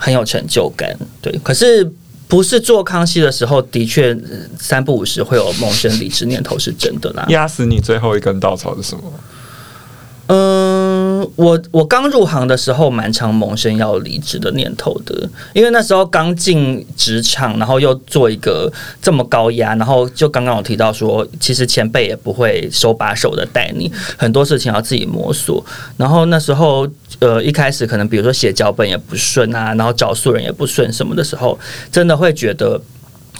[0.00, 0.96] 很有成就感。
[1.20, 1.84] 对，可是
[2.26, 7.26] 不是做康熙的时候，的确呃三不五时会有萌生离职念头，是真的啦。
[7.28, 9.02] 压死你最后一根稻草是什么？
[10.32, 10.89] 嗯，
[11.36, 25.64] 我我刚入行的时候，蛮常萌生要离职的念头的，因为那时候刚进职场，然后又做一个这么高压，然后就刚刚我提到说，其实前辈也不会手把手的带你，很多事情要自己摸索。
[25.96, 31.58] 然后那时候，呃，一开始可能比如说写脚本也不顺啊，然后找素人也不顺什么的时候，
[31.90, 32.80] 真的会觉得。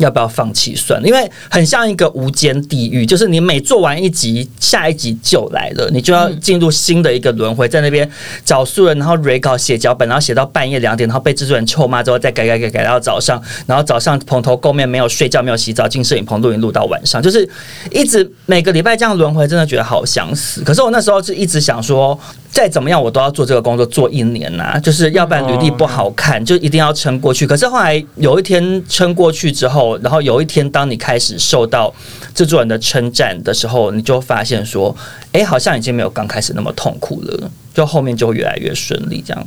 [0.01, 1.07] 要不要放弃算了？
[1.07, 8.11] 因为很像一个无间地狱，就是你每做完一集，下一集就来了，你就要进入新的一个轮回，在那边
[8.45, 17.49] 找素人，然后 re 稿写脚本，然后写到半夜两点，然后被制作人臭骂之后，再改改改改到早上，然后早上蓬头垢面，没有睡觉，没有洗澡，进摄影棚录影录到晚上，就是
[17.91, 20.63] 一直每个礼拜这样轮回，真的觉得好想死。
[20.65, 22.19] 可是我那时候是一直想说，
[22.51, 27.47] 再怎么样我都要做这个工作做一年呐、就是要不然履历不好看，就一定要撑过去。
[27.47, 31.93] 可是后来有一天撑过去之后，然后有一天当你开始受到
[32.35, 34.95] 制作人的称赞的时候，你就发现说，
[35.33, 39.47] 哎、好像已经没有刚开始那么痛苦了，就后面就会越来越顺利这样。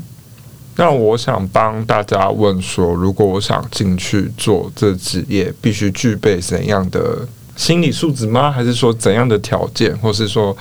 [0.76, 8.52] 那我想帮大家问说，如果我想进去做这职业，必须具备怎样的心理素质吗？
[8.52, 10.58] 还是说怎样的条件，或是说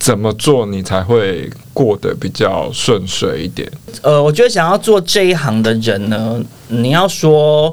[0.00, 3.70] 怎么做你才会过得比较顺遂一点？
[4.02, 7.72] 呃，我觉得想要做这一行的人呢，你要说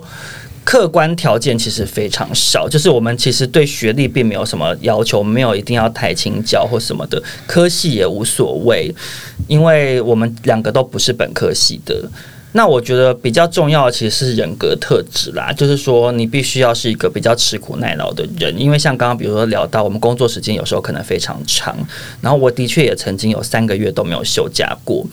[0.69, 8.93] 客观条件其实非常少，就是我们其实对学历并没有什么要求，没有一定要台青教或什么的，科系也无所谓，
[9.47, 12.07] 因为我们两个都不是本科系的。
[12.51, 21.77] 那我觉得比较重要的其实是人格特质啦，就是说你必须要是一个比较吃苦耐劳的人，因为像刚刚比如说聊到我们工作时间有时候可能非常长，
[22.21, 25.05] 然后我的确也曾经有三个月都没有休假过，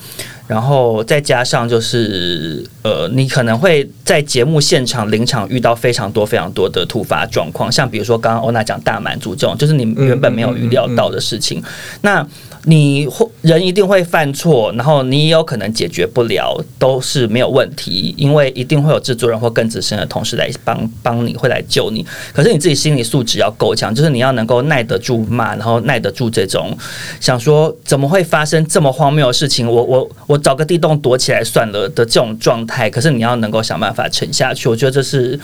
[0.47, 11.63] 然后再加上就是呃，你可能会在节目现场临场遇到非常多非常多的突发状况，像比如说刚刚欧娜讲大满足这种，就是你原本没有预料到的事情。
[12.01, 12.27] 那
[12.65, 22.05] 你会人一定会犯错，然后你也有可能解决不了，都是没有问题，因为一定会有制作人或更资深的同事来帮帮你，会来救你。
[22.33, 26.77] 可是你自己心理素质要够强，就是你要能够耐得住骂，然后耐得住这种
[27.21, 32.91] 想说怎么会发生这么荒谬的事情，我我我找个地洞躲起来算了的这种状态。
[32.91, 35.39] 可是你要能够想办法沉下去，我觉得这是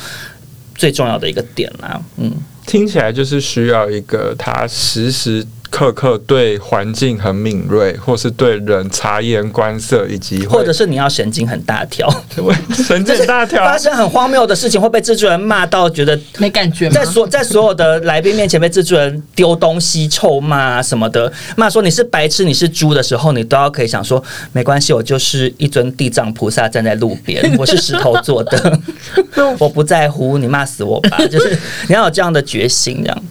[0.74, 2.02] 最重要的一个点啦。
[2.16, 2.32] 嗯，
[2.66, 12.06] 听起来就是需要一个他时时刻刻对环境很敏锐，或是对人察言观色，以及或者是你要神经很大条，
[12.86, 17.02] 神经大条发生很荒谬的事情会被制作人骂到觉得没感觉在？
[17.06, 28.78] 所在所有的来宾面前被制作人丢东西、臭骂什么的，骂说你是白痴、你是猪的时候，你都要可以想说没关系，我就是一尊地藏菩萨站在路边， 我是石头做的，
[29.58, 31.58] 我不在乎，你骂死我吧，就是
[31.88, 33.22] 你要有这样的决心，这样。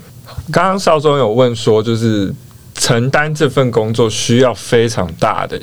[0.52, 2.34] 刚刚邵总有问说，就是
[2.76, 5.60] 承担这份工作需要非常大的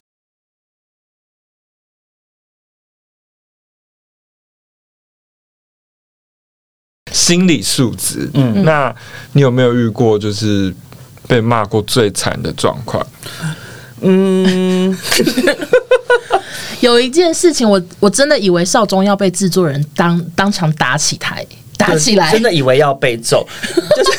[7.12, 8.31] 心理素质。
[8.35, 8.94] 嗯那
[9.33, 10.74] 你有没有遇过就是
[11.27, 13.07] 被骂过最惨的状况？
[14.01, 14.96] 嗯，
[16.81, 21.44] 有一件事情我，我真的以为少中要被制作人当当场打起台，
[21.77, 23.46] 打起来，真的以为要被揍，
[23.96, 24.17] 就是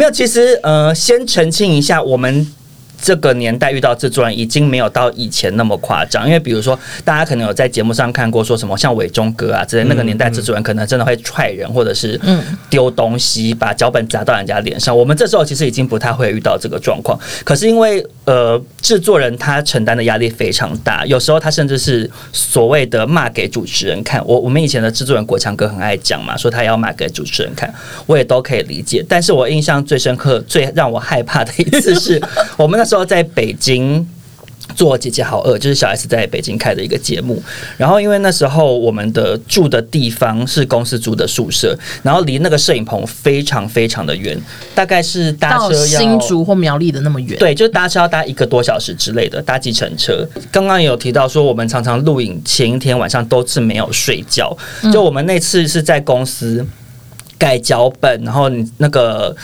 [0.00, 0.10] 没有。
[0.10, 2.59] 其实呃，先澄清一下，我们。
[3.02, 12.20] 这个年代遇到制作人已经没有到以前那么夸张，因为比如说大家可能有在节目上看过说什么像伟忠哥啊之类，那个年代制作人可能真的会踹人或者是
[12.68, 14.96] 丢东西，把脚本砸到人家脸上。
[14.96, 24.22] 我们这时候其实已经不太会遇到这个状况，可是因为呃制作人他承担的压力非常大，有时候他甚至是所谓的骂给主持人看。
[24.26, 27.72] 我我们以前的制作人国强哥很爱讲嘛，说他要骂给主持人看，
[28.06, 29.04] 我也都可以理解。
[29.08, 32.20] 但是我印象最深刻、最让我害怕的一次是
[32.56, 34.06] 我们那时候在北京。
[34.76, 37.42] 做姐姐好饿，就是小 S 在北京开的一个节目。
[37.76, 44.40] 然后因为那时候我们的住的地方是公司租的宿舍，然后离那个摄影棚非常非常的远，
[44.72, 47.36] 大概是搭车要新竹或苗栗的那么远。
[47.40, 50.24] 对，就是搭车要搭一个多小时之类的，搭计程车。
[50.52, 54.56] 刚刚也有提到说，我们常常录影前一天晚上都是没有睡觉。
[54.92, 56.64] 就我们那次是在公司
[57.36, 59.34] 改脚本，然后你那个。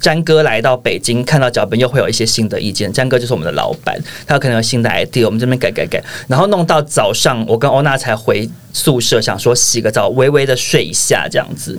[0.00, 2.92] 詹哥来到北京，看到脚本又会有一些新的意见。
[2.92, 11.78] 詹哥就是我们的老板，他可能有新的 idea，我们这边改改改，然后弄到早上，我跟欧娜才回宿舍，想说洗个澡，微微的睡一下这样子。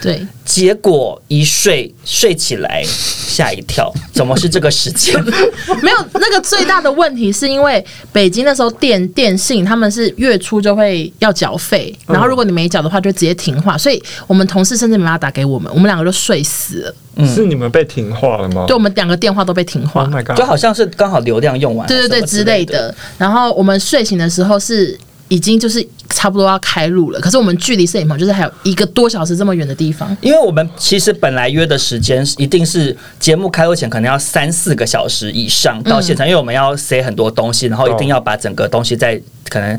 [0.00, 5.14] 对，结果一睡睡起来，吓一跳，怎么是这个时间？
[5.82, 16.94] 没有那个最大的问题是因为北京那时候电电信他们是月初就会要缴费，然后如果你没缴的话就直接停话，所以我们同事甚至没办法打给我们，我们两个就睡死了，
[17.26, 20.10] 是你们被停话了吗对我们两个电话都被停话？Oh。
[20.14, 20.44] my 就 god！
[20.44, 22.64] 好像是刚好流量用完，对对对之类。
[22.64, 22.94] 的。
[23.16, 30.16] 然后我们睡醒的时候是已经就是差不多要开录了，可是我们距离摄影棚就是还有一个多小时这么远的地方。
[30.20, 39.78] 因为我们其实本来约的时间一定是节目开录前可能要三四个小时以上到现场，因为我们要塞很多东西，然后一定要把整个东西再可能。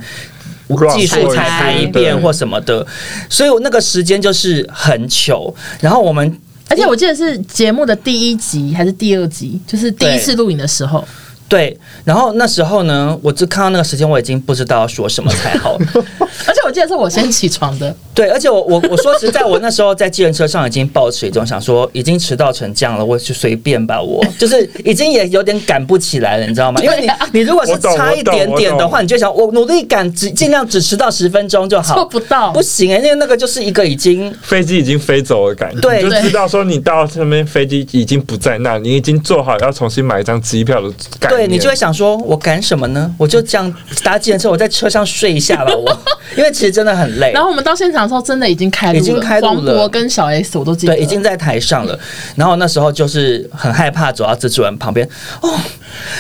[0.94, 2.86] 技术彩排一遍或什么的，
[3.28, 5.52] 所以我那个时间就是很糗。
[5.80, 11.04] 然后我们而且我记得是节目的第一集还是第二集，就是第一次录影的时候，
[11.48, 15.78] 对，然后那时候呢，我就看到那个时间，我已经不知道说什么才好。
[16.46, 26.82] 而且我记得是我先起床的， 对，而且我我我说实在，我那时候在计程车上已经抱持一种想说，已经迟到成这样了，我就随便吧，我 就是已经也有点赶不起来了，你知道吗？
[26.82, 31.96] 因为你你如果是差一点点的话，你就想我努力赶，只尽量只迟到十分钟就好。
[31.96, 32.62] 做不到不。
[32.70, 40.88] 行哎、因为那个就是一个已经飞机已经飞走的感觉，对你就知道说你到这边飞机已经不在那，你已经做好要重新买一张机票的
[41.20, 41.38] 感觉。
[41.38, 43.14] 对你就会想说，我赶什么呢？
[43.18, 46.00] 我就这样搭计程车，我在车上睡一下吧，我
[46.38, 47.42] 因为其实真的很累然。
[47.42, 51.98] 后我们到现场的时候，真的已经开录了，已经开录了黄渤跟小 S 我都记得，对，已经在台上了。
[52.36, 55.08] 然后那时候就是很害怕走到制作人旁边，
[55.42, 55.50] 哦，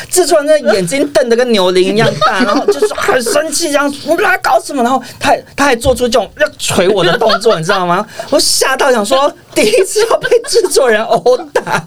[0.09, 4.81] 制作人的眼睛瞪得跟牛铃一样大， 然后就是很生气，这样我来搞什么？
[4.81, 8.05] 然后他他还做出这种要捶我的动作，你知道吗？
[8.29, 11.85] 我吓到想说，第一次要被制作人殴打。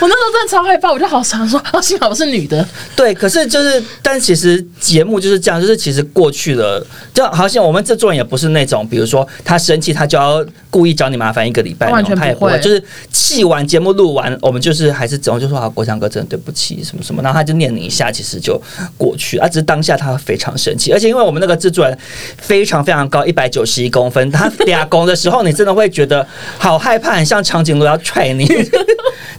[0.00, 18.60] 我那时候真的超害怕，我就好想说，哦，幸好我是女的，对，可是就是，但其实节目就是这样，就是其实过去了，就好像我们制作人也不是那种，比如说他生气，他就要故意找你麻烦一个礼拜他也不会，就是气完节目录完，我们就是还是怎么就说好，国强哥真的对不起什么什么，然后他就念你一下，其实就
[18.96, 21.98] 过去，啊，只是当下他非常生气，而且因为我们那个制作人
[22.38, 26.26] 非常非常高，一百九十一公分，他俩公的时候，你真的会觉得
[26.58, 28.46] 好害怕，很像长颈鹿要踹你，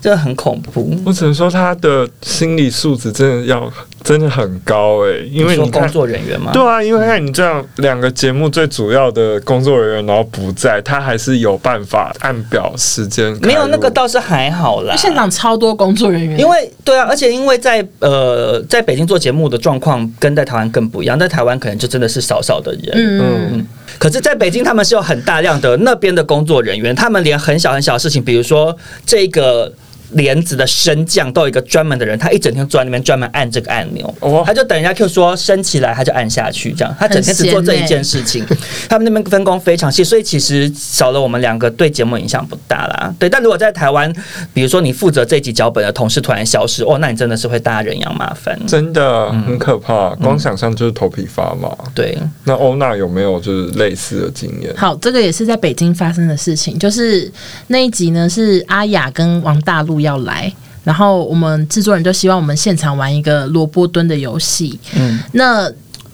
[0.02, 0.96] 就 很恐怖。
[1.06, 3.72] 我只能说他的心理素质真的要
[4.04, 13.38] 真的很高哎、因为你工作人员嘛，对啊，因为看你这样两个节目最主要的工作人员然后不在，他还是有办法按表时间。
[13.42, 14.96] 没有那个倒是还好啦。
[14.96, 23.68] 现场超多工作人员，因为对啊，而且因为在呃在北京做节目的状况跟在台湾更不一样，在台湾可能就真的是少少的人，嗯，嗯，
[23.98, 28.76] 可是在北京他们是有很大量的那边的工作人员，他们连很小很小的事情，比如说
[29.06, 29.72] 这个。
[30.12, 38.46] 帘子的升降都有一个专门的人，他一整天坐在那边专门按这个按钮，哦他就等人家 Q 说升起来，他就按下去，这样他整天只做这一件事情。
[38.90, 43.14] 他们那边分工非常细，所以其实少了我们两个对节目影响不大啦。
[43.20, 44.12] 对，但如果在台湾，
[44.54, 48.58] 比如说你负责这一集脚本的同事突然消失，哦，那你真的是会大家人仰马翻。
[48.68, 51.70] 真的很可怕，光想象就是头皮发麻。
[51.94, 54.74] 对，那欧娜有没有就是类似的经验？
[54.76, 57.32] 好，这个也是在北京发生的事情，就是
[57.68, 60.52] 那一集呢是阿雅跟王大陆要来。
[60.84, 65.70] 然后我们制作人就希望我们现场玩一个萝卜蹲的游戏，嗯，那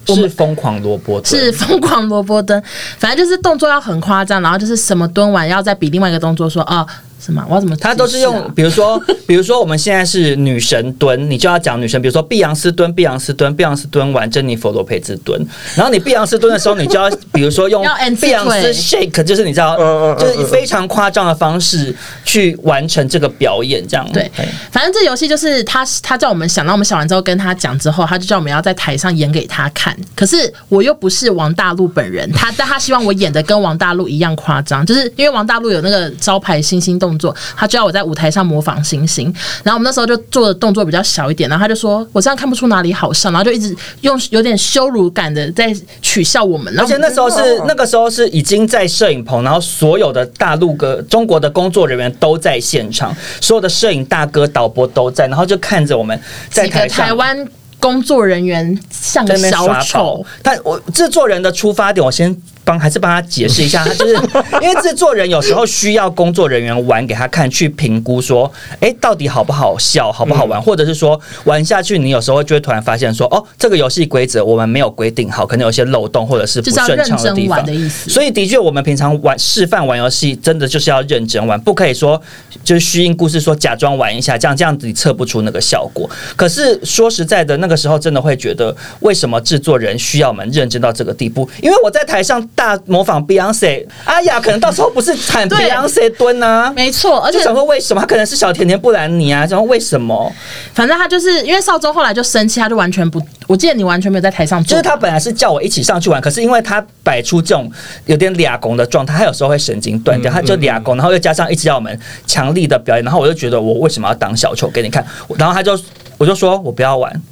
[0.06, 2.62] 是疯狂萝卜蹲，是疯狂萝卜蹲，
[2.98, 6.86] 反正就是动作要很夸张，然后就是什么蹲完要再比另外一个动作说哦
[7.26, 17.84] 什么，我要怎么啊、他都是用，比如说， 比如说我们现在是女神蹲，你就要讲女神，比如说碧昂斯蹲，碧昂斯蹲，碧昂斯蹲完，珍妮佛罗培兹蹲，然后你碧昂斯蹲的时候，你就要比如说用
[18.20, 19.76] 碧昂斯 shake，就是你知道
[20.14, 24.06] 就是非常夸张的方式去完成这个表演，这样。
[24.12, 24.30] 对
[24.70, 29.96] 反正这游戏就是他他叫我们想，然后我们想完之后跟他讲之后，他就叫我们要在台上演给他看。
[30.14, 39.32] 可是我又不是王大陆本人，他但他希望我演的跟王大陆一样夸张，就是因为王大陆有那个招牌星星动作，他就要我在舞台上模仿星星。
[39.62, 46.76] 然后我们那时候就做的动作比较小一点，然后他就说我这样看不出哪里好笑，然后就一直用有点羞辱感的在取笑我们。
[46.78, 56.18] 而且那时候是那个时候是已经在摄影棚，然后所有的大陆哥中国的工作人员都在现场，所有的摄影大哥、导播都在，然后就看着我们
[56.50, 57.48] 在台上台湾
[57.78, 60.26] 工作人员像个小丑宝。。
[60.42, 62.34] 但我制作人的出发点，我先
[62.66, 64.14] 帮还是帮他解释一下，他 就是
[64.60, 68.50] 因为制作人有时候需要工作人员玩给他看，去评估说，
[68.80, 77.88] 哎、到底好不好笑，好不好嗯玩，或者是说玩下去，你有时候就会突然发现说，哦，这个游戏规则我们没有规定好，可能有些漏洞或者是不顺畅的地方的。
[77.88, 82.20] 所以的确，我们平常玩示范玩游戏，真的就是要认真玩，不可以说
[82.64, 86.10] 就是虚应故事，说假装玩一下，这样这样子你测不出那个效果。
[86.34, 91.48] 可是说实在的，那个时候真的会觉得，为什么制作人需要我们认真到这个地步？
[91.62, 96.72] 因为我在台上大模仿 Beyonce，阿雅可能到时候不是喊对 Beyonce 蹲啊。
[96.74, 98.00] 没错，而且想说为什么？
[98.00, 100.32] 他可能是小甜甜布兰妮啊，想说为什么？
[100.72, 107.70] 反正他就是因为少宗后来就生气，他就完全不，我记得你完全没有在台上，就是他本来是叫我一起上去玩，可是因为他摆出这种
[108.06, 115.04] 有点俩拱的状态，他有时候会神经断掉，他就俩拱，然后又加上一直要我们强力的表演，然后我就觉得我为什么要当小丑给你看？
[115.36, 115.78] 然后他就
[116.16, 117.22] 我就说我不要玩，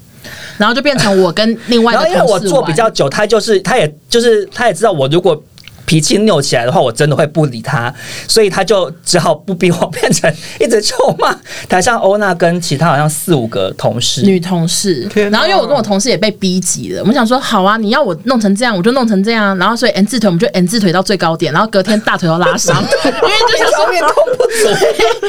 [0.56, 2.88] 然后就变成我跟另外然后的同事因为我做比较。
[2.94, 5.42] 久，他就是他也就是他也知道我如果。
[5.86, 7.92] 脾气拗起来的话，我真的会不理他，
[8.28, 11.36] 所以他就只好不逼我，变成一直臭骂
[11.68, 24.50] 台上欧娜跟其他好像四五个同事，女同事，然后因为我跟我同事也被逼急了，我们想说好啊，你要我弄成这样，我就弄成这样，然后所以 N 字腿我们就 N 字腿到最高点，然后隔天大腿都拉伤， 因为就想说上面痛不足。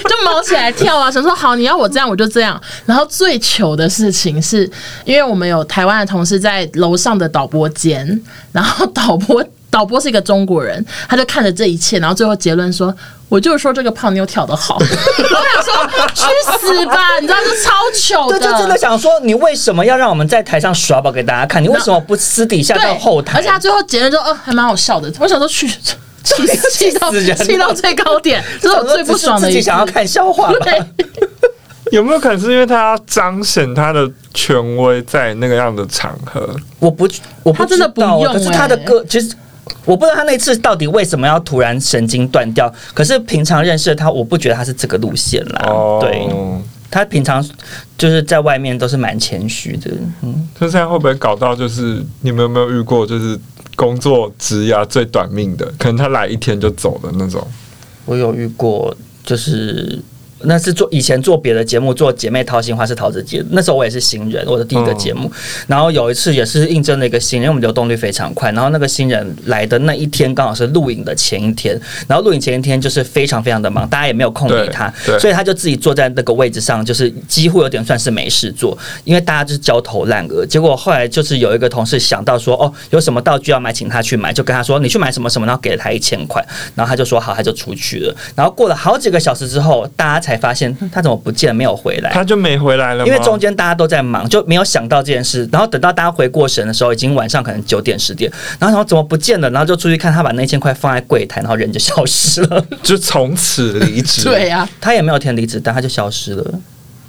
[0.07, 2.59] 就毛起来跳啊，想说好，你要我这样我就这样。
[2.85, 4.69] 然后最糗的事情是，
[5.03, 9.43] 因为我们有台湾的同事在楼上的导播间，然后导播
[9.75, 12.95] 导播是一个中国人，他就看着这一切，然后最后结论说。
[13.27, 16.23] 我就是说这个胖妞跳得好， 我想说去
[16.59, 21.61] 死吧，你知道这超糗对，的，就真的想说，你为什么要让我们在台上耍宝给大家看？
[21.61, 23.39] 你为什么不私底下对到后台？
[23.39, 25.11] 而且他最后结论说，哦，还蛮好笑的。
[25.19, 30.71] 我想说去气气到气死人了气到最高点，这是我最不爽的自己想要看笑话吧？
[31.91, 36.55] 有没有可能是因为他要彰显他的权威在那个样的场合？
[36.79, 37.09] 我不，
[37.41, 39.35] 我不他真的不知道用可是他的欸歌其实。
[39.85, 45.63] 我不知道他那次到底为什么要突然神经断掉，可是平常认识的他，我不觉得他是这个路线啦。
[45.67, 46.27] 哦，对
[46.91, 47.43] 他平常
[47.97, 49.91] 就是在外面都是蛮谦虚的，
[50.21, 53.37] 嗯，他现在会不会搞到就是你们有没有遇过就是
[53.75, 57.45] 工作职涯最短命的，可能他来一天就走的那种？
[58.05, 59.99] 我有遇过，就是
[60.47, 65.31] 那是做以前做别的节目，做姐妹掏心话是桃子姐，那时候我也是新人，我的第一个节目。
[65.67, 68.51] 然后有一次也是应征了一个新人，因为我们流动率非常快。
[68.51, 80.45] 然后那个新人来的那一天刚好是录影的前一天，然后录影前一天就是非常非常的忙，大家也没有空理他，所以他就自己坐在那个位置上，就是几乎有点算是没事做，因为大家就是焦头烂额。
[80.45, 88.15] 结果后来就是有一个同事想到说，哦，有什么道具要买，请他去买，就跟他说你去买什么什么，然后给了他一千块，然后他就说好，他就出去了。
[88.35, 92.11] 然后过了好几个小时之后，大家才才发现他怎么不见了，没有回来。
[92.11, 95.47] 他就没回来了，因为中间大家都在忙，就没有想到这件事。
[95.51, 99.49] 然后等到大家回过神的时候，已经晚上可能九点十点，然后然后怎么不见了？
[99.51, 102.65] 然后就出去看，他把那千块放在柜台，然后人就消失了。
[102.83, 104.23] 就从此离职。
[104.29, 106.59] 对呀、他也没有填离职单，他就消失了。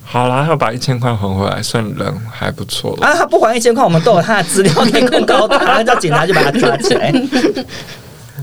[0.05, 3.07] 好啦，要把一千块还回来，算人还不错了。
[3.07, 7.13] 啊，他不还一千块，我们都有他的资料可以控告他， 叫警察就把他抓起来。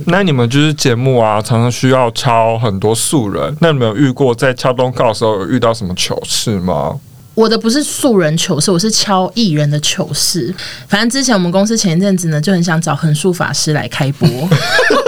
[0.05, 6.99] 那你们就是节目啊，常常需要敲很多素人，那你们有遇过在敲通告的时候有遇到什么糗事吗？
[7.35, 10.53] 我的不是素人糗事，我是敲艺人的糗事。
[10.87, 14.29] 反正之前我们公司前一阵子呢，就很想找横竖法师来开播，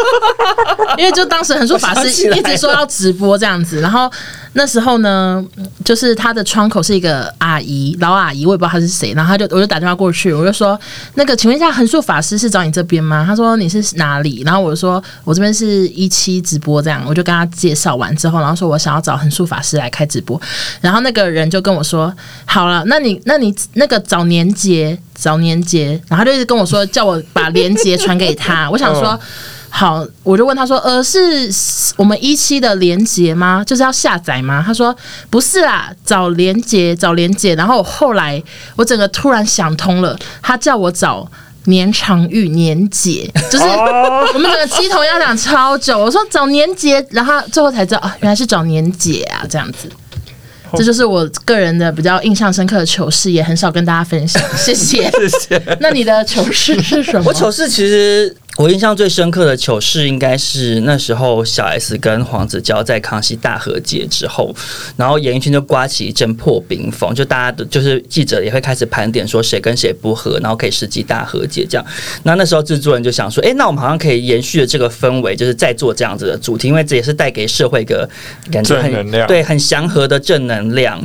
[0.98, 4.12] 因为就当时横竖法师一直说要直播这样子，然后
[4.58, 5.44] 那时候呢，
[5.84, 10.80] 就是他的窗口是一个阿姨，老阿姨，我也不知道她是谁，然后他就我就打电话过去，我就说
[11.16, 13.26] 那个请问一下横竖法师是找你这边吗？
[13.28, 14.44] 他说你是哪里？
[14.46, 20.42] 然后我就说我这边是一期直播这样，我就跟他介绍完之后，然后说我想要找横竖法师来开直播，
[20.80, 22.14] 然后那个人就跟我说
[22.46, 29.20] 好了，那你那你那个找年节找年节，然后他就一直跟我说叫我把链接传给他，我想说。
[29.78, 31.20] 好，我就问他说：“呃，是
[31.98, 33.62] 我们一期的连接吗？
[33.68, 34.96] 就是要下载吗？”他说
[35.30, 38.42] ：“不是啦，找连接，找连接。”然后后来
[38.78, 41.30] 我整个突然想通了，他叫我找
[41.66, 46.00] 年长玉年姐，就是我们整个鸡头要讲超久。
[46.00, 49.90] 我说找年节，然后最后才知道啊，原来是找年姐啊，这样子。
[50.78, 54.42] 这就是我个人的比较印象深刻的糗事，也很少跟大家分享。
[54.58, 55.10] 谢谢。
[55.20, 55.78] 谢谢。
[55.80, 57.26] 那你的糗事是什么？
[57.28, 64.56] 我糗事其实我印象最深刻的糗事，应该是那时候小 S 跟黄子佼在康熙大和解之后，
[64.96, 71.86] 然后演艺圈就刮起一阵破冰风，就大家的就是记者也会开始盘点说谁跟谁不和，然后可以实际大和解这样。
[72.24, 78.10] 那那时候制作人就想说，哎、那我们好像可以延续的这个氛围，就是再做这样子的主题，因为这也是带给社会一个
[78.50, 80.98] 感觉很能量对很祥和的正能量。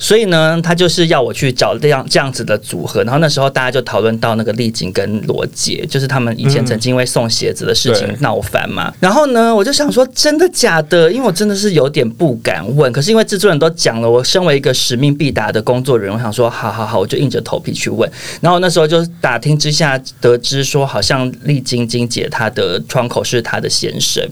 [0.00, 3.04] 所以呢，他就是要我去找这样这样子的组合。
[3.04, 8.92] 然后那时候大家就讨论到那个丽景跟罗杰，就是他们以前曾经因为送鞋子的事情闹翻嘛。
[8.98, 11.12] 然后呢，我就想说真的假的？
[11.12, 12.92] 因为我真的是有点不敢问。
[12.92, 18.10] 可是因为制作人都讲了，我身为一个使命必达的工作人员，我想说好好好，我就硬着头皮去问。
[18.40, 24.22] 然后那时候就打听之下得知说，好像丽晶晶姐她的窗口是她的先生。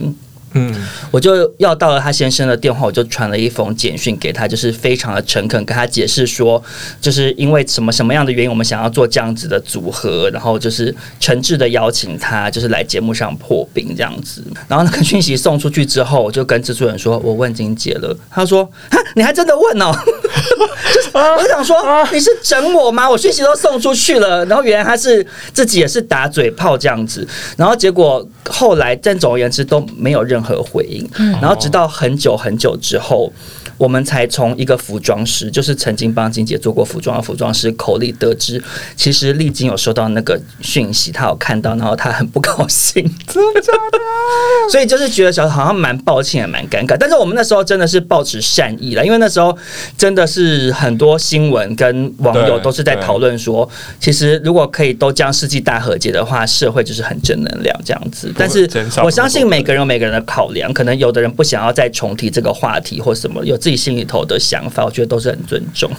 [0.56, 0.74] 嗯，
[1.10, 6.62] 我就要到了他先生的电话，我就传了一封简讯给他，就是非常的诚恳，跟他解释说，
[7.00, 14.42] 就是因为什么什么样的原因，我们想要做这样子的组合，然后就是诚挚的邀请他，就是来节目上破冰这样子。
[14.68, 19.92] 然后那个讯息送出去之后，我就跟制作人说，我问金姐了，他说，哈，你还真的问哦，
[20.94, 21.76] 就是我就想说，
[22.12, 23.08] 你是整我吗？
[23.08, 27.26] 我讯息都送出去了，然后原来他是自己也是打嘴炮这样子，
[27.56, 31.08] 然后结果后来，但总而言之都没有任何回应。
[31.40, 33.32] 然后直到很久很久之后，
[33.78, 38.62] 我们才从一个服装师，就是曾经帮金姐做过服装的服装师口里得知，
[38.96, 43.98] 其实丽晶有收到那个讯息，她有看到，然后她很不高兴，真的假的？
[44.70, 46.96] 所以就是觉得小好像蛮抱歉，也蛮尴尬。
[46.98, 49.56] 但是我们那时候真的是抱持善意了，因为那时候
[49.96, 53.68] 真的是很多新闻跟网友都是在讨论说，
[54.00, 58.32] 其实如果可以都将世纪大和解的话，社会就是很正能量这样子。
[58.36, 58.68] 但是
[59.02, 65.90] 我相信每个人有每个人的考量，可能有的人不想要再重提这个话题或什么，有自己心里头的想法，我觉得都是很尊重。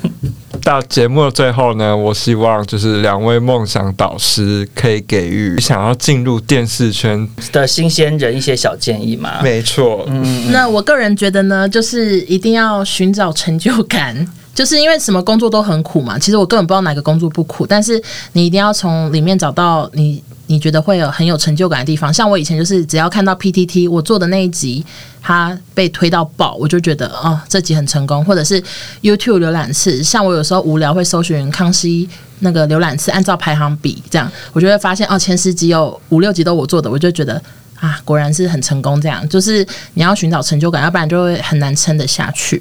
[0.61, 9.41] 到节目的最后呢，我希望就是两位梦想导师可以给予想要进入电视圈，的新鲜人一些小建议嘛。
[9.41, 14.15] 没错，嗯那我个人觉得呢，就是一定要寻找成就感。
[14.53, 18.01] 就是因为什么工作都很苦嘛，其实我根本不知道哪个工作不苦，但是
[18.33, 22.13] 你一定要从里面找到你你觉得会有很有成就感的地方。
[22.13, 24.83] 像我以前就是只要看到 PTT 我做的那一集，
[25.21, 28.61] 它被推到爆，我就觉得哦这集很成功，或者是
[29.01, 37.41] YouTube 浏览次，像我有时候无聊会搜寻康熙那个浏览次，按照排行比这样，我就会发现哦前十集有五六集都我做的，我就觉得。
[37.79, 38.99] 啊，果然是很成功。
[38.99, 42.59] 这样就是你要寻找成就感，要不然就会很难撑得下去。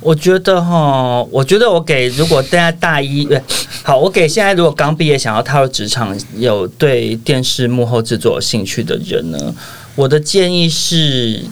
[0.00, 3.28] 我觉得哈，我觉得我给如果大家大一，
[3.82, 9.54] 好，我给现在如果刚毕业想要踏入职场，有对电视幕后制作有兴趣的人呢，
[9.94, 11.44] 我的建议是。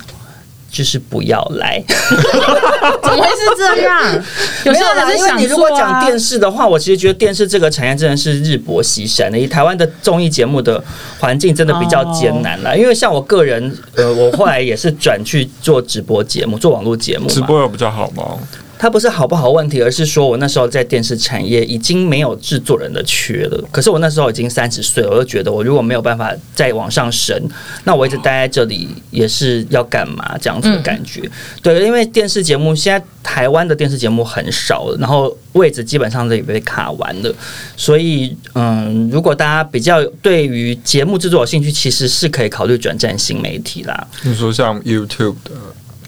[0.71, 4.03] 就是不要来， 怎么会是这样？
[4.65, 9.39] 有些没有啦，人是想因为你如果讲电视的话，我其实觉得电视这个产业真的是日薄西山的。
[9.39, 10.83] 以台湾的综艺节目的
[11.19, 12.75] 环境，真的比较艰难啦。
[12.75, 17.29] 因为像我个人，呃，我后来也是转去做直播节目，做网络节目。
[17.29, 18.39] 直播有比较好吗？
[18.79, 23.69] 它不是好不好问题，而是说我那时候在电视产业已经没有制作人的缺了。
[23.73, 27.37] 可是我那时候已经三十岁，我就觉得我如果没有办法再往上升，
[27.85, 31.29] 那我一直待在这里也是要干嘛这样子的感觉。
[31.61, 37.35] 对，因为电视节目现在台湾的电视节目很少了，然后位置基本上都已被卡完了，
[37.77, 44.07] 所以嗯，如果大家比较对于节目制作有兴趣，其实是可以考虑转战新媒体啦。
[44.23, 45.51] 你说像 YouTube 的。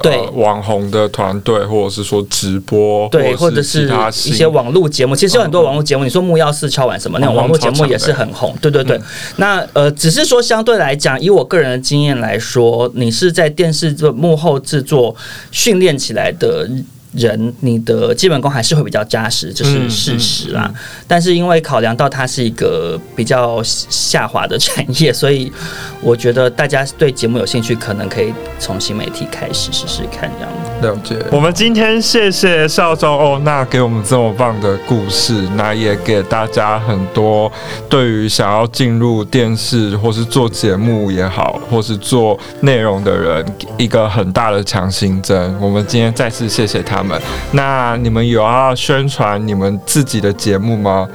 [0.02, 3.90] 对呃网红的团队，或者是说直播，对，或者是
[4.26, 9.00] 一些网络节目，其实有很多网络节目，你说木曜四敲碗什么那种网络节目也是很红，对对对。
[9.36, 15.14] 那呃，只是说相对来讲，以我个人的经验来说，你是在电视这幕后制作
[15.50, 16.68] 训练起来的。
[17.12, 20.64] 人，你的基本功还是会比较扎实，这是嗯事实啦。
[20.66, 20.74] 嗯
[21.06, 25.52] 但是因为考量到它是一个比较下滑的产业，所以
[26.00, 30.94] 我觉得大家对节目有兴趣，可能可以从新媒体开始试试看这样。
[30.94, 31.16] 了解。
[31.32, 37.50] 我们今天谢谢少中欧娜给我们这么棒的故事，那也给大家很多
[37.88, 43.44] 对于想要进入电视或是做节目也好，或是做内容的人
[43.76, 45.54] 一个很大的强心针。
[45.60, 47.20] 我们今天再次谢谢他们。
[47.52, 51.08] 那你们有要宣传你们自己的节目吗？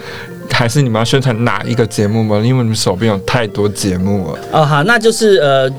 [0.51, 2.38] 还是你们要宣传哪一个节目吗？
[2.38, 4.39] 因为你们手边有太多节目了。
[4.51, 5.69] 哦，好，那就是呃，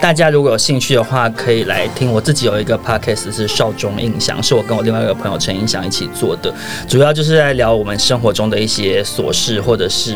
[0.00, 2.12] 大家如果有兴趣的话，可以来听。
[2.12, 6.52] 我自己有一个 podcast 是少中印象，是我跟我另外一个朋友陈印象一起做的，
[6.86, 10.14] 主要就是在聊我们生活中的一些琐事，或者是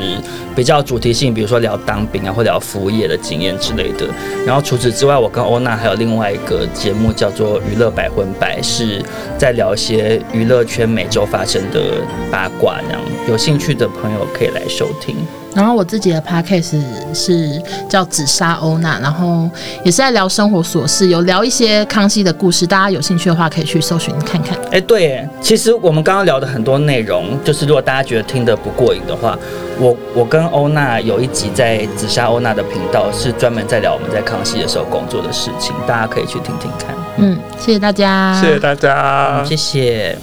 [0.55, 4.07] 比较主题性，比如说聊当兵啊，或聊服务业的经验之类的。
[4.47, 9.03] 然后除此之外，我跟欧娜还有另外一个节目叫做《娱乐百分百》，是
[9.39, 11.81] 在聊一些娱乐圈每周发生的
[12.31, 15.17] 八卦，这样有兴趣的朋友可以来收听。
[15.55, 16.81] 然后我自己的 podcast
[17.15, 19.49] 是叫紫砂欧娜，然后
[19.85, 24.57] 也是在聊生活琐事，有聊一些康熙的故事，大家有兴趣的话可以去搜寻看看。
[24.71, 29.37] 哎，对耶，其实我们刚刚聊的很多内容，就是如果大家觉得听得不过瘾的话，
[29.81, 36.95] 我我跟欧娜有一集在紫砂欧娜的频道，是专门在聊我们在康熙的时候工作的事情，大家可以去听听看。
[37.17, 40.17] 嗯，谢谢大家，谢谢大家，谢谢。